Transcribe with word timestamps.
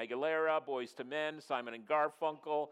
Aguilera, 0.00 0.60
Boyz 0.66 0.98
II 0.98 1.06
Men, 1.06 1.40
Simon 1.40 1.74
and 1.74 1.86
Garfunkel, 1.86 2.68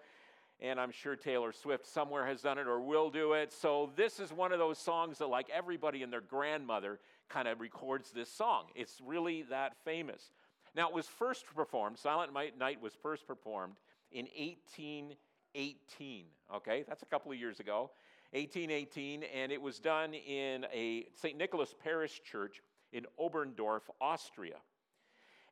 and 0.60 0.80
I'm 0.80 0.90
sure 0.90 1.14
Taylor 1.14 1.52
Swift 1.52 1.86
somewhere 1.86 2.26
has 2.26 2.40
done 2.42 2.58
it 2.58 2.66
or 2.66 2.80
will 2.80 3.10
do 3.10 3.34
it. 3.34 3.52
So 3.52 3.90
this 3.96 4.18
is 4.18 4.32
one 4.32 4.52
of 4.52 4.58
those 4.58 4.78
songs 4.78 5.18
that, 5.18 5.28
like 5.28 5.48
everybody 5.50 6.02
and 6.02 6.12
their 6.12 6.20
grandmother, 6.20 6.98
kind 7.28 7.46
of 7.46 7.60
records 7.60 8.10
this 8.10 8.30
song. 8.30 8.64
It's 8.74 9.00
really 9.04 9.42
that 9.50 9.76
famous. 9.84 10.32
Now, 10.74 10.88
it 10.88 10.94
was 10.94 11.06
first 11.06 11.44
performed, 11.54 11.98
Silent 11.98 12.32
Night 12.32 12.80
was 12.82 12.94
first 13.02 13.26
performed 13.26 13.74
in 14.10 14.26
1818. 14.36 16.24
Okay, 16.54 16.84
that's 16.88 17.02
a 17.02 17.06
couple 17.06 17.30
of 17.30 17.38
years 17.38 17.60
ago. 17.60 17.90
1818, 18.32 19.22
and 19.22 19.52
it 19.52 19.60
was 19.60 19.78
done 19.78 20.12
in 20.14 20.66
a 20.72 21.06
St. 21.14 21.36
Nicholas 21.38 21.74
Parish 21.82 22.22
Church 22.22 22.62
in 22.92 23.06
Oberndorf, 23.18 23.82
Austria. 24.00 24.56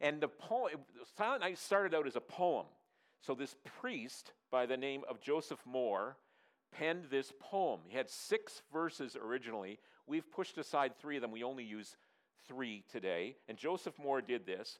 And 0.00 0.20
the 0.20 0.28
poem, 0.28 0.72
Silent 1.16 1.40
Night 1.40 1.58
started 1.58 1.94
out 1.94 2.06
as 2.06 2.16
a 2.16 2.20
poem. 2.20 2.66
So 3.20 3.34
this 3.34 3.56
priest 3.80 4.32
by 4.50 4.66
the 4.66 4.76
name 4.76 5.02
of 5.08 5.20
Joseph 5.20 5.60
Mohr 5.68 6.14
penned 6.72 7.06
this 7.10 7.32
poem. 7.40 7.80
He 7.88 7.96
had 7.96 8.10
six 8.10 8.62
verses 8.72 9.16
originally. 9.16 9.78
We've 10.06 10.30
pushed 10.30 10.58
aside 10.58 10.92
three 10.98 11.16
of 11.16 11.22
them. 11.22 11.30
We 11.32 11.42
only 11.42 11.64
use 11.64 11.96
three 12.46 12.84
today. 12.90 13.36
And 13.48 13.56
Joseph 13.56 13.94
Mohr 13.96 14.24
did 14.24 14.46
this. 14.46 14.78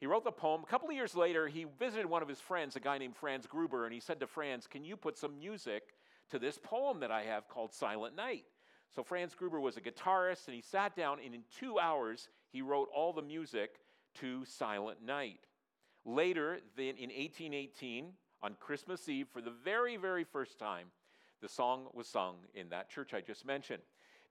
He 0.00 0.06
wrote 0.06 0.24
the 0.24 0.32
poem. 0.32 0.62
A 0.62 0.66
couple 0.66 0.88
of 0.88 0.94
years 0.94 1.14
later, 1.14 1.46
he 1.46 1.66
visited 1.78 2.06
one 2.06 2.22
of 2.22 2.28
his 2.28 2.40
friends, 2.40 2.76
a 2.76 2.80
guy 2.80 2.98
named 2.98 3.16
Franz 3.16 3.46
Gruber, 3.46 3.84
and 3.84 3.94
he 3.94 4.00
said 4.00 4.20
to 4.20 4.26
Franz, 4.26 4.66
Can 4.66 4.84
you 4.84 4.96
put 4.96 5.16
some 5.16 5.38
music 5.38 5.82
to 6.30 6.38
this 6.38 6.58
poem 6.62 7.00
that 7.00 7.10
I 7.10 7.22
have 7.22 7.48
called 7.48 7.72
Silent 7.72 8.16
Night? 8.16 8.44
So 8.94 9.02
Franz 9.02 9.34
Gruber 9.34 9.60
was 9.60 9.76
a 9.76 9.80
guitarist, 9.80 10.46
and 10.46 10.54
he 10.54 10.62
sat 10.62 10.96
down, 10.96 11.18
and 11.24 11.34
in 11.34 11.42
two 11.58 11.78
hours, 11.78 12.28
he 12.50 12.62
wrote 12.62 12.88
all 12.94 13.12
the 13.12 13.22
music 13.22 13.80
to 14.20 14.44
Silent 14.44 15.04
Night. 15.04 15.40
Later, 16.04 16.58
then 16.76 16.96
in 16.96 17.10
1818, 17.10 18.12
on 18.42 18.56
Christmas 18.60 19.08
Eve, 19.08 19.26
for 19.32 19.40
the 19.40 19.50
very, 19.50 19.96
very 19.96 20.24
first 20.24 20.58
time, 20.58 20.88
the 21.40 21.48
song 21.48 21.86
was 21.92 22.06
sung 22.06 22.36
in 22.54 22.68
that 22.70 22.90
church 22.90 23.14
I 23.14 23.20
just 23.20 23.46
mentioned. 23.46 23.82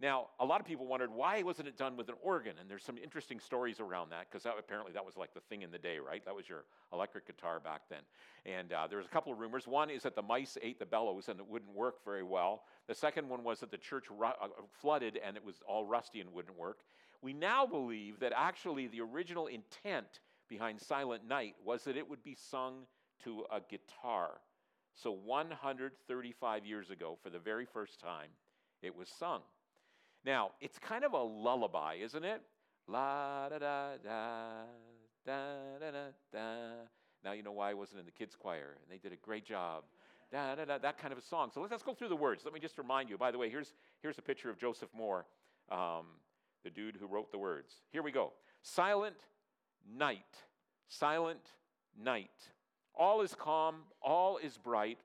Now, 0.03 0.27
a 0.39 0.45
lot 0.45 0.59
of 0.59 0.65
people 0.65 0.85
wondered 0.85 1.11
why 1.11 1.43
wasn't 1.43 1.67
it 1.67 1.77
done 1.77 1.95
with 1.95 2.09
an 2.09 2.15
organ? 2.21 2.53
And 2.59 2.69
there's 2.69 2.83
some 2.83 2.97
interesting 2.97 3.39
stories 3.39 3.79
around 3.79 4.09
that 4.09 4.27
because 4.29 4.45
apparently 4.45 4.91
that 4.93 5.05
was 5.05 5.15
like 5.15 5.33
the 5.33 5.39
thing 5.39 5.61
in 5.61 5.71
the 5.71 5.77
day, 5.77 5.97
right? 5.97 6.23
That 6.25 6.35
was 6.35 6.49
your 6.49 6.65
electric 6.91 7.25
guitar 7.25 7.59
back 7.59 7.83
then. 7.89 7.99
And 8.45 8.73
uh, 8.73 8.87
there 8.87 8.97
was 8.97 9.07
a 9.07 9.09
couple 9.09 9.31
of 9.31 9.39
rumors. 9.39 9.65
One 9.67 9.89
is 9.89 10.03
that 10.03 10.15
the 10.15 10.21
mice 10.21 10.57
ate 10.61 10.79
the 10.79 10.85
bellows 10.85 11.29
and 11.29 11.39
it 11.39 11.47
wouldn't 11.47 11.73
work 11.73 12.03
very 12.03 12.23
well. 12.23 12.63
The 12.87 12.95
second 12.95 13.29
one 13.29 13.43
was 13.43 13.61
that 13.61 13.71
the 13.71 13.77
church 13.77 14.05
ru- 14.09 14.25
uh, 14.25 14.47
flooded 14.73 15.19
and 15.25 15.37
it 15.37 15.45
was 15.45 15.61
all 15.65 15.85
rusty 15.85 16.19
and 16.19 16.33
wouldn't 16.33 16.57
work. 16.57 16.79
We 17.23 17.31
now 17.31 17.65
believe 17.65 18.19
that 18.19 18.33
actually 18.35 18.87
the 18.87 18.99
original 18.99 19.47
intent 19.47 20.19
behind 20.49 20.81
Silent 20.81 21.25
Night 21.25 21.55
was 21.63 21.85
that 21.85 21.95
it 21.95 22.09
would 22.09 22.21
be 22.21 22.35
sung 22.35 22.85
to 23.23 23.45
a 23.49 23.61
guitar. 23.61 24.41
So 24.93 25.11
135 25.11 26.65
years 26.65 26.89
ago, 26.89 27.17
for 27.23 27.29
the 27.29 27.39
very 27.39 27.65
first 27.65 28.01
time, 28.01 28.27
it 28.81 28.93
was 28.93 29.07
sung. 29.07 29.39
Now, 30.25 30.51
it's 30.59 30.77
kind 30.77 31.05
of 31.05 31.13
a 31.13 31.21
lullaby, 31.23 31.95
isn't 32.03 32.25
it? 32.25 32.41
La 32.87 33.47
da 33.47 33.57
da 33.57 33.91
da 34.03 34.63
da 35.25 35.79
da 35.79 35.91
da 35.91 36.05
da. 36.33 36.39
Now 37.23 37.31
you 37.31 37.41
know 37.41 37.53
why 37.53 37.71
I 37.71 37.73
wasn't 37.73 38.01
in 38.01 38.05
the 38.05 38.11
kids' 38.11 38.35
choir, 38.35 38.75
and 38.81 38.91
they 38.91 38.97
did 38.97 39.13
a 39.13 39.21
great 39.25 39.45
job. 39.45 39.85
Da, 40.29 40.55
da, 40.55 40.65
da, 40.65 40.77
that 40.79 40.97
kind 40.97 41.13
of 41.13 41.19
a 41.19 41.21
song. 41.21 41.51
So 41.53 41.61
let's, 41.61 41.71
let's 41.71 41.83
go 41.83 41.93
through 41.93 42.09
the 42.09 42.17
words. 42.17 42.43
Let 42.43 42.53
me 42.53 42.59
just 42.59 42.77
remind 42.77 43.09
you. 43.09 43.17
By 43.17 43.31
the 43.31 43.37
way, 43.37 43.49
here's, 43.49 43.73
here's 44.01 44.17
a 44.17 44.21
picture 44.21 44.49
of 44.49 44.57
Joseph 44.57 44.89
Mohr. 44.99 45.23
um, 45.71 46.07
the 46.63 46.69
dude 46.69 46.97
who 46.99 47.07
wrote 47.07 47.31
the 47.31 47.37
words. 47.37 47.73
Here 47.91 48.03
we 48.03 48.11
go. 48.11 48.33
Silent 48.61 49.17
night, 49.97 50.21
silent 50.87 51.51
night. 52.01 52.31
All 52.95 53.21
is 53.21 53.35
calm, 53.35 53.75
all 54.01 54.37
is 54.37 54.57
bright. 54.57 54.99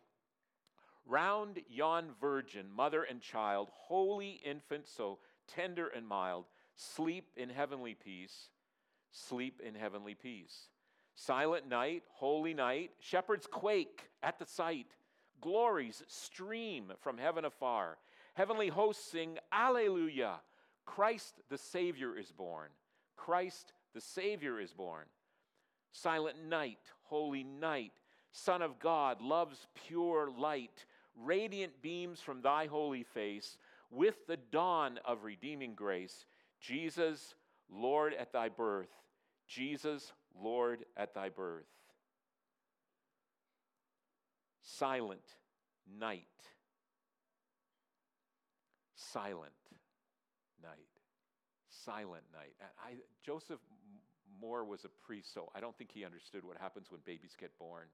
Round 1.06 1.60
yon 1.68 2.10
virgin, 2.20 2.66
mother 2.74 3.02
and 3.02 3.20
child, 3.20 3.70
holy 3.72 4.40
infant, 4.44 4.86
so 4.86 5.18
tender 5.46 5.88
and 5.88 6.06
mild, 6.06 6.44
sleep 6.76 7.30
in 7.36 7.48
heavenly 7.48 7.94
peace, 7.94 8.50
sleep 9.10 9.60
in 9.66 9.74
heavenly 9.74 10.14
peace. 10.14 10.68
Silent 11.14 11.68
night, 11.68 12.04
holy 12.12 12.54
night, 12.54 12.90
shepherds 13.00 13.46
quake 13.50 14.10
at 14.22 14.38
the 14.38 14.46
sight, 14.46 14.94
glories 15.40 16.02
stream 16.06 16.92
from 17.00 17.18
heaven 17.18 17.44
afar. 17.44 17.98
Heavenly 18.34 18.68
hosts 18.68 19.10
sing, 19.10 19.38
Alleluia! 19.50 20.40
Christ 20.94 21.34
the 21.50 21.58
Savior 21.58 22.16
is 22.16 22.32
born. 22.32 22.70
Christ 23.16 23.72
the 23.94 24.00
Savior 24.00 24.58
is 24.58 24.72
born. 24.72 25.04
Silent 25.92 26.36
night, 26.48 26.78
holy 27.02 27.44
night, 27.44 27.92
Son 28.32 28.62
of 28.62 28.78
God, 28.78 29.20
love's 29.20 29.66
pure 29.86 30.30
light, 30.30 30.86
radiant 31.14 31.82
beams 31.82 32.20
from 32.20 32.40
thy 32.40 32.66
holy 32.66 33.02
face, 33.02 33.58
with 33.90 34.26
the 34.26 34.38
dawn 34.50 34.98
of 35.04 35.24
redeeming 35.24 35.74
grace. 35.74 36.24
Jesus, 36.60 37.34
Lord 37.70 38.14
at 38.14 38.32
thy 38.32 38.48
birth. 38.48 38.90
Jesus, 39.46 40.12
Lord 40.42 40.84
at 40.96 41.14
thy 41.14 41.28
birth. 41.28 41.66
Silent 44.62 45.20
night. 45.98 46.24
Silent. 48.94 49.57
Silent 51.88 52.24
night. 52.34 52.52
I, 52.84 52.96
Joseph 53.24 53.60
Mohr 54.44 54.66
was 54.66 54.84
a 54.84 54.90
priest, 55.06 55.32
so 55.32 55.50
I 55.54 55.60
don't 55.60 55.74
think 55.78 55.90
he 55.90 56.04
understood 56.04 56.44
what 56.44 56.58
happens 56.58 56.90
when 56.90 57.00
babies 57.06 57.34
get 57.40 57.58
born. 57.58 57.86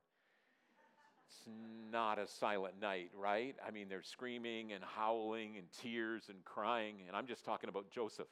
It's 1.29 1.49
not 1.93 2.19
a 2.19 2.27
silent 2.27 2.81
night, 2.81 3.13
right? 3.17 3.55
I 3.65 3.71
mean, 3.71 3.89
they're 3.89 4.03
screaming 4.03 4.73
and 4.73 4.83
howling 4.83 5.59
and 5.59 5.67
tears 5.81 6.25
and 6.29 6.45
crying, 6.45 6.97
and 7.07 7.17
I'm 7.17 7.29
just 7.29 7.45
talking 7.45 7.69
about 7.69 7.89
Joseph. 7.93 8.27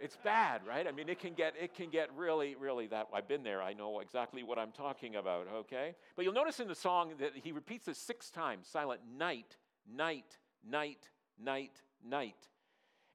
it's 0.00 0.16
bad, 0.22 0.60
right? 0.64 0.86
I 0.86 0.92
mean, 0.92 1.08
it 1.08 1.18
can 1.18 1.34
get 1.34 1.54
it 1.60 1.74
can 1.74 1.90
get 1.90 2.10
really, 2.16 2.54
really 2.54 2.86
that. 2.86 3.08
I've 3.12 3.26
been 3.26 3.42
there. 3.42 3.60
I 3.60 3.72
know 3.72 3.98
exactly 3.98 4.44
what 4.44 4.56
I'm 4.56 4.70
talking 4.70 5.16
about. 5.16 5.48
Okay, 5.52 5.96
but 6.14 6.24
you'll 6.24 6.34
notice 6.34 6.60
in 6.60 6.68
the 6.68 6.76
song 6.76 7.14
that 7.18 7.32
he 7.34 7.50
repeats 7.50 7.86
this 7.86 7.98
six 7.98 8.30
times: 8.30 8.68
silent 8.68 9.00
night, 9.18 9.56
night, 9.92 10.38
night, 10.64 11.08
night, 11.42 11.82
night. 12.08 12.48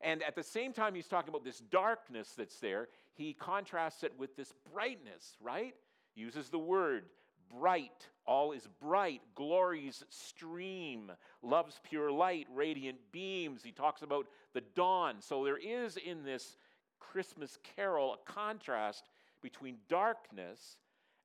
And 0.01 0.21
at 0.23 0.35
the 0.35 0.43
same 0.43 0.73
time, 0.73 0.95
he's 0.95 1.07
talking 1.07 1.29
about 1.29 1.43
this 1.43 1.59
darkness 1.59 2.33
that's 2.37 2.59
there, 2.59 2.89
he 3.13 3.33
contrasts 3.33 4.03
it 4.03 4.13
with 4.17 4.35
this 4.35 4.53
brightness, 4.73 5.37
right? 5.41 5.73
Uses 6.15 6.49
the 6.49 6.59
word 6.59 7.05
bright. 7.49 8.07
All 8.25 8.51
is 8.51 8.67
bright. 8.81 9.21
Glories 9.35 10.03
stream. 10.09 11.11
Love's 11.41 11.79
pure 11.83 12.11
light, 12.11 12.47
radiant 12.53 12.97
beams. 13.11 13.63
He 13.63 13.71
talks 13.71 14.01
about 14.01 14.27
the 14.53 14.61
dawn. 14.75 15.15
So 15.19 15.43
there 15.43 15.57
is 15.57 15.97
in 15.97 16.23
this 16.23 16.57
Christmas 16.99 17.57
carol 17.75 18.13
a 18.15 18.31
contrast 18.31 19.09
between 19.41 19.77
darkness 19.87 20.77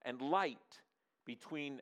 and 0.03 0.21
light, 0.21 0.59
between 1.25 1.81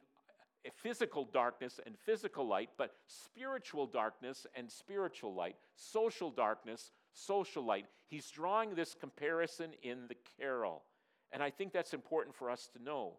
physical 0.83 1.25
darkness 1.25 1.81
and 1.85 1.97
physical 1.99 2.47
light, 2.47 2.71
but 2.77 2.95
spiritual 3.07 3.87
darkness 3.87 4.47
and 4.55 4.71
spiritual 4.71 5.35
light, 5.35 5.57
social 5.75 6.31
darkness, 6.31 6.93
social 7.13 7.65
light. 7.65 7.87
He's 8.09 8.31
drawing 8.31 8.75
this 8.75 8.95
comparison 8.95 9.71
in 9.83 10.09
the 10.09 10.17
carol. 10.39 10.83
And 11.33 11.43
I 11.43 11.51
think 11.51 11.73
that's 11.73 11.95
important 11.95 12.35
for 12.35 12.51
us 12.51 12.69
to 12.77 12.83
know. 12.83 13.15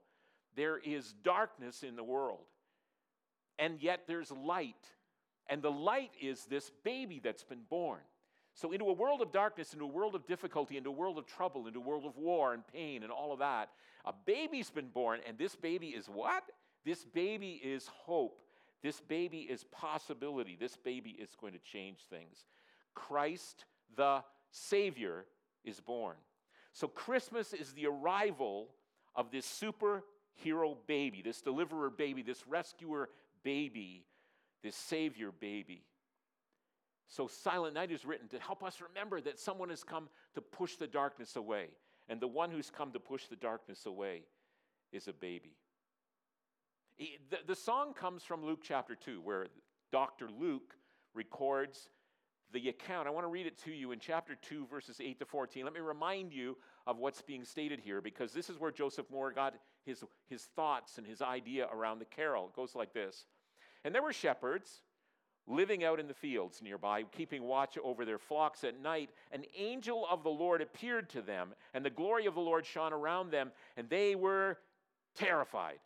There 0.55 0.77
is 0.77 1.13
darkness 1.23 1.83
in 1.83 1.95
the 1.95 2.03
world, 2.03 2.45
and 3.59 3.81
yet 3.81 4.01
there's 4.07 4.31
light. 4.31 4.75
And 5.47 5.61
the 5.61 5.71
light 5.71 6.11
is 6.21 6.45
this 6.45 6.71
baby 6.83 7.19
that's 7.23 7.43
been 7.43 7.63
born. 7.69 8.01
So, 8.55 8.71
into 8.71 8.85
a 8.85 8.93
world 8.93 9.21
of 9.21 9.31
darkness, 9.31 9.73
into 9.73 9.85
a 9.85 9.87
world 9.87 10.15
of 10.15 10.25
difficulty, 10.27 10.75
into 10.75 10.89
a 10.89 10.93
world 10.93 11.17
of 11.17 11.25
trouble, 11.25 11.67
into 11.67 11.79
a 11.79 11.83
world 11.83 12.05
of 12.05 12.17
war 12.17 12.53
and 12.53 12.63
pain 12.67 13.03
and 13.03 13.11
all 13.11 13.31
of 13.31 13.39
that, 13.39 13.69
a 14.05 14.13
baby's 14.25 14.69
been 14.69 14.89
born, 14.89 15.19
and 15.27 15.37
this 15.37 15.55
baby 15.55 15.89
is 15.89 16.07
what? 16.07 16.43
This 16.89 17.05
baby 17.05 17.61
is 17.63 17.87
hope. 17.87 18.41
This 18.81 18.99
baby 18.99 19.41
is 19.41 19.63
possibility. 19.65 20.57
This 20.59 20.75
baby 20.75 21.11
is 21.11 21.29
going 21.39 21.53
to 21.53 21.59
change 21.59 21.99
things. 22.09 22.47
Christ 22.95 23.65
the 23.95 24.23
Savior 24.49 25.25
is 25.63 25.79
born. 25.79 26.15
So, 26.73 26.87
Christmas 26.87 27.53
is 27.53 27.73
the 27.73 27.85
arrival 27.85 28.69
of 29.15 29.29
this 29.29 29.45
superhero 29.45 30.77
baby, 30.87 31.21
this 31.23 31.41
deliverer 31.41 31.91
baby, 31.91 32.23
this 32.23 32.47
rescuer 32.47 33.09
baby, 33.43 34.03
this 34.63 34.75
Savior 34.75 35.31
baby. 35.31 35.83
So, 37.07 37.27
Silent 37.27 37.75
Night 37.75 37.91
is 37.91 38.03
written 38.03 38.27
to 38.29 38.39
help 38.39 38.63
us 38.63 38.81
remember 38.81 39.21
that 39.21 39.37
someone 39.37 39.69
has 39.69 39.83
come 39.83 40.09
to 40.33 40.41
push 40.41 40.77
the 40.77 40.87
darkness 40.87 41.35
away. 41.35 41.67
And 42.07 42.19
the 42.19 42.27
one 42.27 42.49
who's 42.49 42.71
come 42.71 42.91
to 42.93 42.99
push 42.99 43.27
the 43.27 43.35
darkness 43.35 43.85
away 43.85 44.23
is 44.91 45.07
a 45.07 45.13
baby. 45.13 45.55
The, 46.99 47.37
the 47.47 47.55
song 47.55 47.93
comes 47.93 48.23
from 48.23 48.45
Luke 48.45 48.59
chapter 48.61 48.93
2, 48.93 49.21
where 49.21 49.47
Dr. 49.91 50.27
Luke 50.29 50.75
records 51.13 51.89
the 52.51 52.67
account. 52.67 53.07
I 53.07 53.11
want 53.11 53.23
to 53.23 53.29
read 53.29 53.45
it 53.45 53.57
to 53.63 53.71
you 53.71 53.91
in 53.91 53.99
chapter 53.99 54.35
2, 54.35 54.67
verses 54.67 54.99
8 54.99 55.17
to 55.19 55.25
14. 55.25 55.63
Let 55.63 55.73
me 55.73 55.79
remind 55.79 56.33
you 56.33 56.57
of 56.85 56.97
what's 56.97 57.21
being 57.21 57.45
stated 57.45 57.79
here 57.79 58.01
because 58.01 58.33
this 58.33 58.49
is 58.49 58.59
where 58.59 58.71
Joseph 58.71 59.05
Mohr 59.13 59.33
got 59.33 59.53
his, 59.85 60.03
his 60.27 60.43
thoughts 60.55 60.97
and 60.97 61.07
his 61.07 61.21
idea 61.21 61.69
around 61.71 61.99
the 61.99 62.05
carol. 62.05 62.47
It 62.47 62.55
goes 62.55 62.75
like 62.75 62.93
this 62.93 63.25
And 63.85 63.95
there 63.95 64.03
were 64.03 64.11
shepherds 64.11 64.81
living 65.47 65.85
out 65.85 66.01
in 66.01 66.07
the 66.07 66.13
fields 66.13 66.61
nearby, 66.61 67.03
keeping 67.03 67.43
watch 67.43 67.77
over 67.81 68.03
their 68.03 68.19
flocks 68.19 68.65
at 68.65 68.81
night. 68.81 69.09
An 69.31 69.45
angel 69.57 70.05
of 70.11 70.23
the 70.23 70.29
Lord 70.29 70.61
appeared 70.61 71.09
to 71.11 71.21
them, 71.21 71.53
and 71.73 71.85
the 71.85 71.89
glory 71.89 72.25
of 72.25 72.35
the 72.35 72.41
Lord 72.41 72.65
shone 72.65 72.91
around 72.91 73.31
them, 73.31 73.51
and 73.77 73.89
they 73.89 74.15
were 74.15 74.57
terrified. 75.15 75.79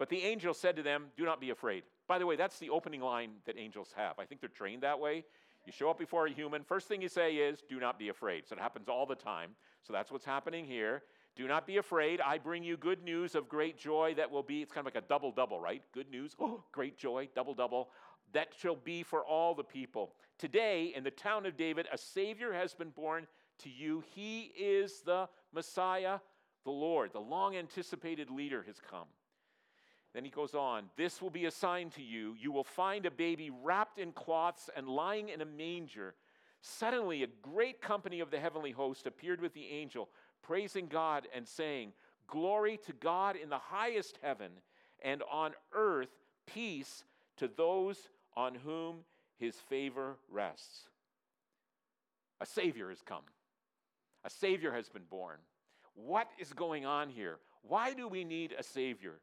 But 0.00 0.08
the 0.08 0.22
angel 0.22 0.54
said 0.54 0.76
to 0.76 0.82
them, 0.82 1.08
Do 1.18 1.26
not 1.26 1.42
be 1.42 1.50
afraid. 1.50 1.82
By 2.08 2.18
the 2.18 2.24
way, 2.24 2.34
that's 2.34 2.58
the 2.58 2.70
opening 2.70 3.02
line 3.02 3.32
that 3.44 3.58
angels 3.58 3.92
have. 3.94 4.18
I 4.18 4.24
think 4.24 4.40
they're 4.40 4.48
trained 4.48 4.82
that 4.82 4.98
way. 4.98 5.24
You 5.66 5.72
show 5.72 5.90
up 5.90 5.98
before 5.98 6.26
a 6.26 6.30
human, 6.30 6.64
first 6.64 6.88
thing 6.88 7.02
you 7.02 7.08
say 7.10 7.34
is, 7.34 7.62
Do 7.68 7.78
not 7.78 7.98
be 7.98 8.08
afraid. 8.08 8.48
So 8.48 8.56
it 8.56 8.62
happens 8.62 8.88
all 8.88 9.04
the 9.04 9.14
time. 9.14 9.50
So 9.82 9.92
that's 9.92 10.10
what's 10.10 10.24
happening 10.24 10.64
here. 10.64 11.02
Do 11.36 11.46
not 11.46 11.66
be 11.66 11.76
afraid. 11.76 12.22
I 12.22 12.38
bring 12.38 12.64
you 12.64 12.78
good 12.78 13.04
news 13.04 13.34
of 13.34 13.46
great 13.46 13.76
joy 13.76 14.14
that 14.16 14.30
will 14.30 14.42
be, 14.42 14.62
it's 14.62 14.72
kind 14.72 14.86
of 14.86 14.94
like 14.94 15.04
a 15.04 15.06
double 15.06 15.32
double, 15.32 15.60
right? 15.60 15.82
Good 15.92 16.10
news, 16.10 16.34
oh, 16.40 16.64
great 16.72 16.96
joy, 16.96 17.28
double 17.34 17.52
double. 17.52 17.90
That 18.32 18.54
shall 18.58 18.76
be 18.76 19.02
for 19.02 19.22
all 19.22 19.54
the 19.54 19.64
people. 19.64 20.14
Today, 20.38 20.94
in 20.96 21.04
the 21.04 21.10
town 21.10 21.44
of 21.44 21.58
David, 21.58 21.86
a 21.92 21.98
Savior 21.98 22.54
has 22.54 22.72
been 22.72 22.90
born 22.90 23.26
to 23.58 23.68
you. 23.68 24.02
He 24.14 24.52
is 24.58 25.02
the 25.02 25.28
Messiah, 25.52 26.20
the 26.64 26.70
Lord. 26.70 27.12
The 27.12 27.20
long 27.20 27.54
anticipated 27.54 28.30
leader 28.30 28.64
has 28.66 28.80
come. 28.80 29.06
Then 30.12 30.24
he 30.24 30.30
goes 30.30 30.54
on, 30.54 30.84
This 30.96 31.22
will 31.22 31.30
be 31.30 31.46
a 31.46 31.50
sign 31.50 31.90
to 31.90 32.02
you. 32.02 32.34
You 32.38 32.52
will 32.52 32.64
find 32.64 33.06
a 33.06 33.10
baby 33.10 33.50
wrapped 33.62 33.98
in 33.98 34.12
cloths 34.12 34.68
and 34.76 34.88
lying 34.88 35.28
in 35.28 35.40
a 35.40 35.46
manger. 35.46 36.14
Suddenly, 36.62 37.22
a 37.22 37.28
great 37.42 37.80
company 37.80 38.20
of 38.20 38.30
the 38.30 38.40
heavenly 38.40 38.72
host 38.72 39.06
appeared 39.06 39.40
with 39.40 39.54
the 39.54 39.66
angel, 39.68 40.08
praising 40.42 40.88
God 40.88 41.28
and 41.34 41.46
saying, 41.46 41.92
Glory 42.26 42.78
to 42.86 42.92
God 42.92 43.36
in 43.36 43.48
the 43.48 43.58
highest 43.58 44.18
heaven, 44.22 44.52
and 45.02 45.22
on 45.30 45.52
earth 45.72 46.10
peace 46.46 47.04
to 47.36 47.48
those 47.48 47.96
on 48.36 48.54
whom 48.54 48.98
his 49.38 49.56
favor 49.56 50.16
rests. 50.30 50.88
A 52.40 52.46
Savior 52.46 52.88
has 52.90 53.02
come, 53.02 53.24
a 54.24 54.30
Savior 54.30 54.72
has 54.72 54.88
been 54.88 55.04
born. 55.10 55.38
What 55.94 56.28
is 56.38 56.52
going 56.52 56.86
on 56.86 57.10
here? 57.10 57.38
Why 57.62 57.92
do 57.92 58.08
we 58.08 58.24
need 58.24 58.54
a 58.58 58.62
Savior? 58.62 59.18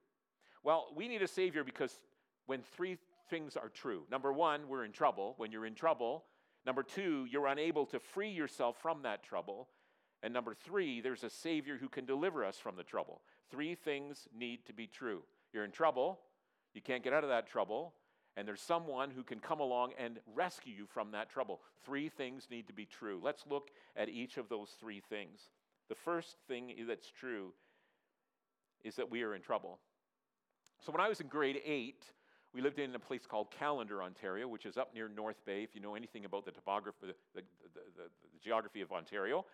Well, 0.63 0.87
we 0.95 1.07
need 1.07 1.21
a 1.21 1.27
Savior 1.27 1.63
because 1.63 1.99
when 2.45 2.61
three 2.61 2.97
things 3.29 3.55
are 3.57 3.69
true 3.69 4.03
number 4.11 4.31
one, 4.31 4.67
we're 4.67 4.85
in 4.85 4.91
trouble. 4.91 5.33
When 5.37 5.51
you're 5.51 5.65
in 5.65 5.75
trouble, 5.75 6.25
number 6.65 6.83
two, 6.83 7.25
you're 7.29 7.47
unable 7.47 7.85
to 7.87 7.99
free 7.99 8.29
yourself 8.29 8.77
from 8.81 9.03
that 9.03 9.23
trouble. 9.23 9.67
And 10.23 10.33
number 10.33 10.55
three, 10.55 10.99
there's 10.99 11.23
a 11.23 11.29
Savior 11.29 11.77
who 11.77 11.89
can 11.89 12.05
deliver 12.05 12.43
us 12.43 12.57
from 12.57 12.75
the 12.75 12.83
trouble. 12.83 13.21
Three 13.51 13.75
things 13.75 14.27
need 14.35 14.65
to 14.65 14.73
be 14.73 14.87
true. 14.87 15.21
You're 15.53 15.63
in 15.63 15.71
trouble, 15.71 16.19
you 16.73 16.81
can't 16.81 17.03
get 17.03 17.13
out 17.13 17.23
of 17.23 17.29
that 17.29 17.47
trouble, 17.47 17.93
and 18.35 18.47
there's 18.47 18.61
someone 18.61 19.09
who 19.09 19.23
can 19.23 19.39
come 19.39 19.59
along 19.59 19.93
and 19.97 20.19
rescue 20.35 20.73
you 20.73 20.85
from 20.85 21.11
that 21.11 21.29
trouble. 21.29 21.61
Three 21.83 22.09
things 22.09 22.47
need 22.51 22.67
to 22.67 22.73
be 22.73 22.85
true. 22.85 23.19
Let's 23.23 23.45
look 23.49 23.69
at 23.95 24.09
each 24.09 24.37
of 24.37 24.49
those 24.49 24.69
three 24.79 25.01
things. 25.09 25.49
The 25.89 25.95
first 25.95 26.37
thing 26.47 26.73
that's 26.87 27.09
true 27.09 27.53
is 28.83 28.95
that 28.97 29.09
we 29.09 29.23
are 29.23 29.33
in 29.33 29.41
trouble. 29.41 29.79
So 30.85 30.91
when 30.91 31.01
I 31.01 31.09
was 31.09 31.19
in 31.19 31.27
grade 31.27 31.61
eight, 31.65 32.03
we 32.53 32.61
lived 32.61 32.79
in 32.79 32.95
a 32.95 32.99
place 32.99 33.25
called 33.25 33.51
Callander, 33.51 34.01
Ontario, 34.01 34.47
which 34.47 34.65
is 34.65 34.77
up 34.77 34.93
near 34.93 35.09
North 35.09 35.43
Bay, 35.45 35.63
if 35.63 35.75
you 35.75 35.81
know 35.81 35.95
anything 35.95 36.25
about 36.25 36.45
the 36.45 36.51
topography, 36.51 37.07
the, 37.07 37.13
the, 37.35 37.41
the, 37.73 37.81
the 38.03 38.09
geography 38.43 38.81
of 38.81 38.91
Ontario. 38.91 39.45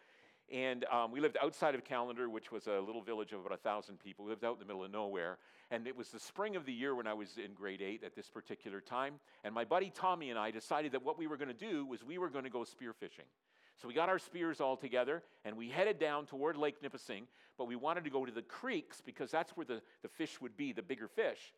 And 0.52 0.86
um, 0.92 1.12
we 1.12 1.20
lived 1.20 1.38
outside 1.42 1.74
of 1.74 1.84
Callander, 1.84 2.30
which 2.30 2.52
was 2.52 2.68
a 2.68 2.80
little 2.80 3.02
village 3.02 3.32
of 3.32 3.40
about 3.40 3.54
a 3.54 3.62
thousand 3.62 4.00
people. 4.00 4.26
We 4.26 4.32
lived 4.32 4.44
out 4.44 4.54
in 4.54 4.60
the 4.60 4.66
middle 4.66 4.84
of 4.84 4.92
nowhere. 4.92 5.38
And 5.72 5.88
it 5.88 5.96
was 5.96 6.10
the 6.10 6.20
spring 6.20 6.56
of 6.56 6.66
the 6.66 6.74
year 6.74 6.94
when 6.96 7.08
I 7.08 7.14
was 7.14 7.38
in 7.44 7.54
grade 7.54 7.82
eight 7.82 8.04
at 8.04 8.16
this 8.16 8.30
particular 8.30 8.82
time. 8.82 9.16
And 9.44 9.56
my 9.56 9.64
buddy 9.64 9.92
Tommy 9.94 10.30
and 10.30 10.38
I 10.38 10.52
decided 10.52 10.92
that 10.92 11.04
what 11.04 11.18
we 11.18 11.28
were 11.28 11.38
going 11.38 11.48
to 11.48 11.54
do 11.54 11.86
was 11.86 12.04
we 12.04 12.18
were 12.18 12.30
going 12.30 12.44
to 12.44 12.50
go 12.50 12.60
spearfishing. 12.60 13.28
So 13.82 13.88
we 13.88 13.94
got 13.94 14.10
our 14.10 14.20
spears 14.20 14.62
all 14.62 14.78
together 14.78 15.24
and 15.46 15.58
we 15.58 15.70
headed 15.70 16.00
down 16.00 16.26
toward 16.26 16.58
Lake 16.58 16.82
Nipissing, 16.82 17.28
but 17.58 17.66
we 17.66 17.76
wanted 17.76 18.04
to 18.04 18.10
go 18.10 18.26
to 18.26 18.32
the 18.32 18.42
creeks 18.42 19.02
because 19.02 19.32
that's 19.32 19.52
where 19.52 19.66
the, 19.66 19.82
the 20.02 20.08
fish 20.08 20.40
would 20.42 20.56
be, 20.56 20.72
the 20.72 20.82
bigger 20.82 21.08
fish. 21.08 21.54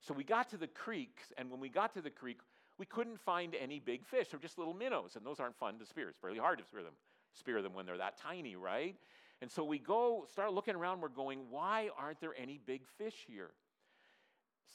So 0.00 0.14
we 0.14 0.24
got 0.24 0.48
to 0.50 0.56
the 0.56 0.66
creeks, 0.66 1.32
and 1.36 1.50
when 1.50 1.60
we 1.60 1.68
got 1.68 1.92
to 1.94 2.00
the 2.00 2.10
creek, 2.10 2.38
we 2.78 2.86
couldn't 2.86 3.20
find 3.20 3.54
any 3.54 3.78
big 3.78 4.06
fish. 4.06 4.28
They're 4.28 4.40
just 4.40 4.56
little 4.56 4.72
minnows, 4.72 5.16
and 5.16 5.26
those 5.26 5.38
aren't 5.40 5.58
fun 5.58 5.78
to 5.78 5.84
spear. 5.84 6.08
It's 6.08 6.22
really 6.22 6.38
hard 6.38 6.58
to 6.58 6.64
spear 6.64 6.82
them, 6.82 6.94
spear 7.34 7.60
them 7.60 7.74
when 7.74 7.84
they're 7.84 7.98
that 7.98 8.16
tiny, 8.16 8.56
right? 8.56 8.96
And 9.42 9.50
so 9.50 9.62
we 9.62 9.78
go, 9.78 10.26
start 10.30 10.52
looking 10.54 10.74
around, 10.74 11.00
we're 11.00 11.08
going, 11.08 11.40
why 11.50 11.90
aren't 11.98 12.20
there 12.20 12.34
any 12.40 12.58
big 12.64 12.82
fish 12.96 13.26
here? 13.26 13.50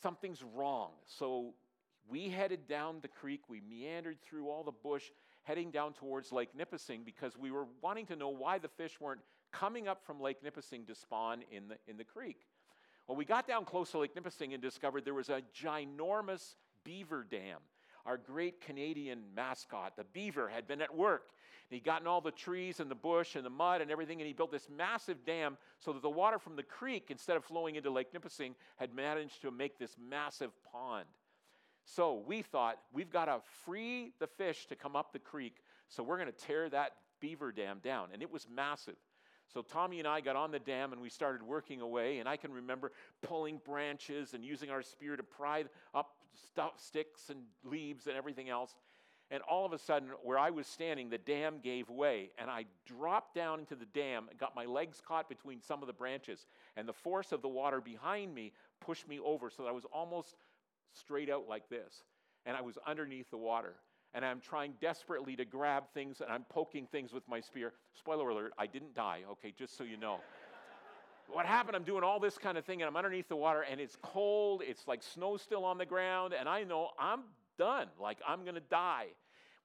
Something's 0.01 0.43
wrong. 0.55 0.91
So 1.07 1.53
we 2.09 2.29
headed 2.29 2.67
down 2.67 2.97
the 3.01 3.07
creek, 3.07 3.41
we 3.47 3.61
meandered 3.61 4.17
through 4.21 4.49
all 4.49 4.63
the 4.63 4.71
bush, 4.71 5.11
heading 5.43 5.71
down 5.71 5.93
towards 5.93 6.31
Lake 6.31 6.55
Nipissing 6.55 7.03
because 7.03 7.37
we 7.37 7.51
were 7.51 7.65
wanting 7.81 8.05
to 8.07 8.15
know 8.15 8.29
why 8.29 8.57
the 8.57 8.67
fish 8.67 8.99
weren't 8.99 9.21
coming 9.51 9.87
up 9.87 10.05
from 10.05 10.19
Lake 10.19 10.43
Nipissing 10.43 10.85
to 10.85 10.95
spawn 10.95 11.43
in 11.51 11.67
the, 11.67 11.77
in 11.87 11.97
the 11.97 12.03
creek. 12.03 12.37
Well, 13.07 13.15
we 13.15 13.25
got 13.25 13.47
down 13.47 13.65
close 13.65 13.91
to 13.91 13.99
Lake 13.99 14.15
Nipissing 14.15 14.53
and 14.53 14.61
discovered 14.61 15.05
there 15.05 15.13
was 15.13 15.29
a 15.29 15.41
ginormous 15.55 16.55
beaver 16.83 17.25
dam. 17.29 17.59
Our 18.05 18.17
great 18.17 18.61
Canadian 18.61 19.21
mascot, 19.35 19.95
the 19.95 20.03
beaver, 20.03 20.47
had 20.47 20.67
been 20.67 20.81
at 20.81 20.95
work. 20.95 21.29
He'd 21.69 21.83
gotten 21.83 22.05
all 22.05 22.21
the 22.21 22.31
trees 22.31 22.79
and 22.79 22.89
the 22.89 22.95
bush 22.95 23.35
and 23.35 23.43
the 23.43 23.49
mud 23.49 23.81
and 23.81 23.89
everything, 23.89 24.21
and 24.21 24.27
he 24.27 24.33
built 24.33 24.51
this 24.51 24.67
massive 24.69 25.25
dam 25.25 25.57
so 25.79 25.91
that 25.93 26.03
the 26.03 26.09
water 26.09 26.37
from 26.37 26.55
the 26.55 26.63
creek, 26.63 27.07
instead 27.09 27.35
of 27.35 27.43
flowing 27.43 27.75
into 27.75 27.89
Lake 27.89 28.13
Nipissing, 28.13 28.55
had 28.77 28.93
managed 28.93 29.41
to 29.41 29.49
make 29.49 29.79
this 29.79 29.95
massive 29.99 30.51
pond. 30.71 31.05
So 31.85 32.23
we 32.27 32.41
thought 32.41 32.79
we've 32.91 33.11
got 33.11 33.25
to 33.25 33.39
free 33.63 34.11
the 34.19 34.27
fish 34.27 34.65
to 34.67 34.75
come 34.75 34.95
up 34.95 35.13
the 35.13 35.19
creek. 35.19 35.63
So 35.87 36.03
we're 36.03 36.17
going 36.17 36.31
to 36.31 36.45
tear 36.45 36.67
that 36.69 36.93
beaver 37.19 37.51
dam 37.51 37.79
down. 37.83 38.09
And 38.11 38.21
it 38.21 38.31
was 38.31 38.47
massive. 38.53 38.97
So 39.53 39.61
Tommy 39.61 39.99
and 39.99 40.07
I 40.07 40.21
got 40.21 40.35
on 40.35 40.51
the 40.51 40.59
dam 40.59 40.93
and 40.93 41.01
we 41.01 41.09
started 41.09 41.43
working 41.43 41.81
away. 41.81 42.17
And 42.17 42.27
I 42.27 42.37
can 42.37 42.51
remember 42.51 42.91
pulling 43.21 43.61
branches 43.63 44.33
and 44.33 44.43
using 44.43 44.71
our 44.71 44.81
spear 44.81 45.15
to 45.15 45.23
pry 45.23 45.65
up 45.93 46.15
stuff, 46.51 46.73
sticks 46.77 47.29
and 47.29 47.41
leaves 47.63 48.07
and 48.07 48.17
everything 48.17 48.49
else. 48.49 48.73
And 49.31 49.41
all 49.49 49.65
of 49.65 49.73
a 49.73 49.79
sudden, 49.79 50.09
where 50.21 50.37
I 50.37 50.51
was 50.51 50.67
standing, 50.67 51.09
the 51.09 51.17
dam 51.17 51.55
gave 51.63 51.89
way, 51.89 52.29
and 52.37 52.47
I 52.47 52.65
dropped 52.85 53.33
down 53.33 53.59
into 53.59 53.73
the 53.73 53.87
dam 53.87 54.27
and 54.29 54.37
got 54.37 54.55
my 54.55 54.65
legs 54.65 55.01
caught 55.03 55.27
between 55.27 55.61
some 55.61 55.81
of 55.81 55.87
the 55.87 55.93
branches. 55.93 56.45
And 56.77 56.87
the 56.87 56.93
force 56.93 57.31
of 57.31 57.41
the 57.41 57.47
water 57.47 57.81
behind 57.81 58.35
me 58.35 58.51
pushed 58.79 59.07
me 59.07 59.19
over 59.19 59.49
so 59.49 59.63
that 59.63 59.69
I 59.69 59.71
was 59.71 59.85
almost 59.91 60.35
straight 60.97 61.29
out 61.29 61.45
like 61.47 61.69
this. 61.69 62.03
And 62.45 62.55
I 62.55 62.61
was 62.61 62.77
underneath 62.85 63.29
the 63.29 63.37
water. 63.37 63.73
And 64.13 64.23
I'm 64.23 64.39
trying 64.39 64.73
desperately 64.79 65.35
to 65.35 65.45
grab 65.45 65.83
things 65.93 66.21
and 66.21 66.31
I'm 66.31 66.45
poking 66.49 66.87
things 66.91 67.11
with 67.11 67.27
my 67.27 67.41
spear. 67.41 67.73
Spoiler 67.93 68.29
alert, 68.29 68.53
I 68.57 68.65
didn't 68.65 68.95
die, 68.95 69.21
okay, 69.31 69.53
just 69.57 69.77
so 69.77 69.83
you 69.83 69.97
know. 69.97 70.19
what 71.27 71.45
happened, 71.45 71.75
I'm 71.75 71.83
doing 71.83 72.03
all 72.03 72.19
this 72.19 72.37
kind 72.37 72.57
of 72.57 72.63
thing 72.63 72.81
and 72.81 72.87
I'm 72.87 72.95
underneath 72.95 73.27
the 73.27 73.35
water 73.35 73.65
and 73.69 73.81
it's 73.81 73.97
cold, 74.01 74.61
it's 74.65 74.87
like 74.87 75.03
snow 75.03 75.35
still 75.35 75.65
on 75.65 75.77
the 75.77 75.85
ground, 75.85 76.33
and 76.33 76.47
I 76.47 76.63
know 76.63 76.91
I'm 76.97 77.23
done, 77.57 77.87
like 77.99 78.19
I'm 78.25 78.45
gonna 78.45 78.61
die. 78.61 79.07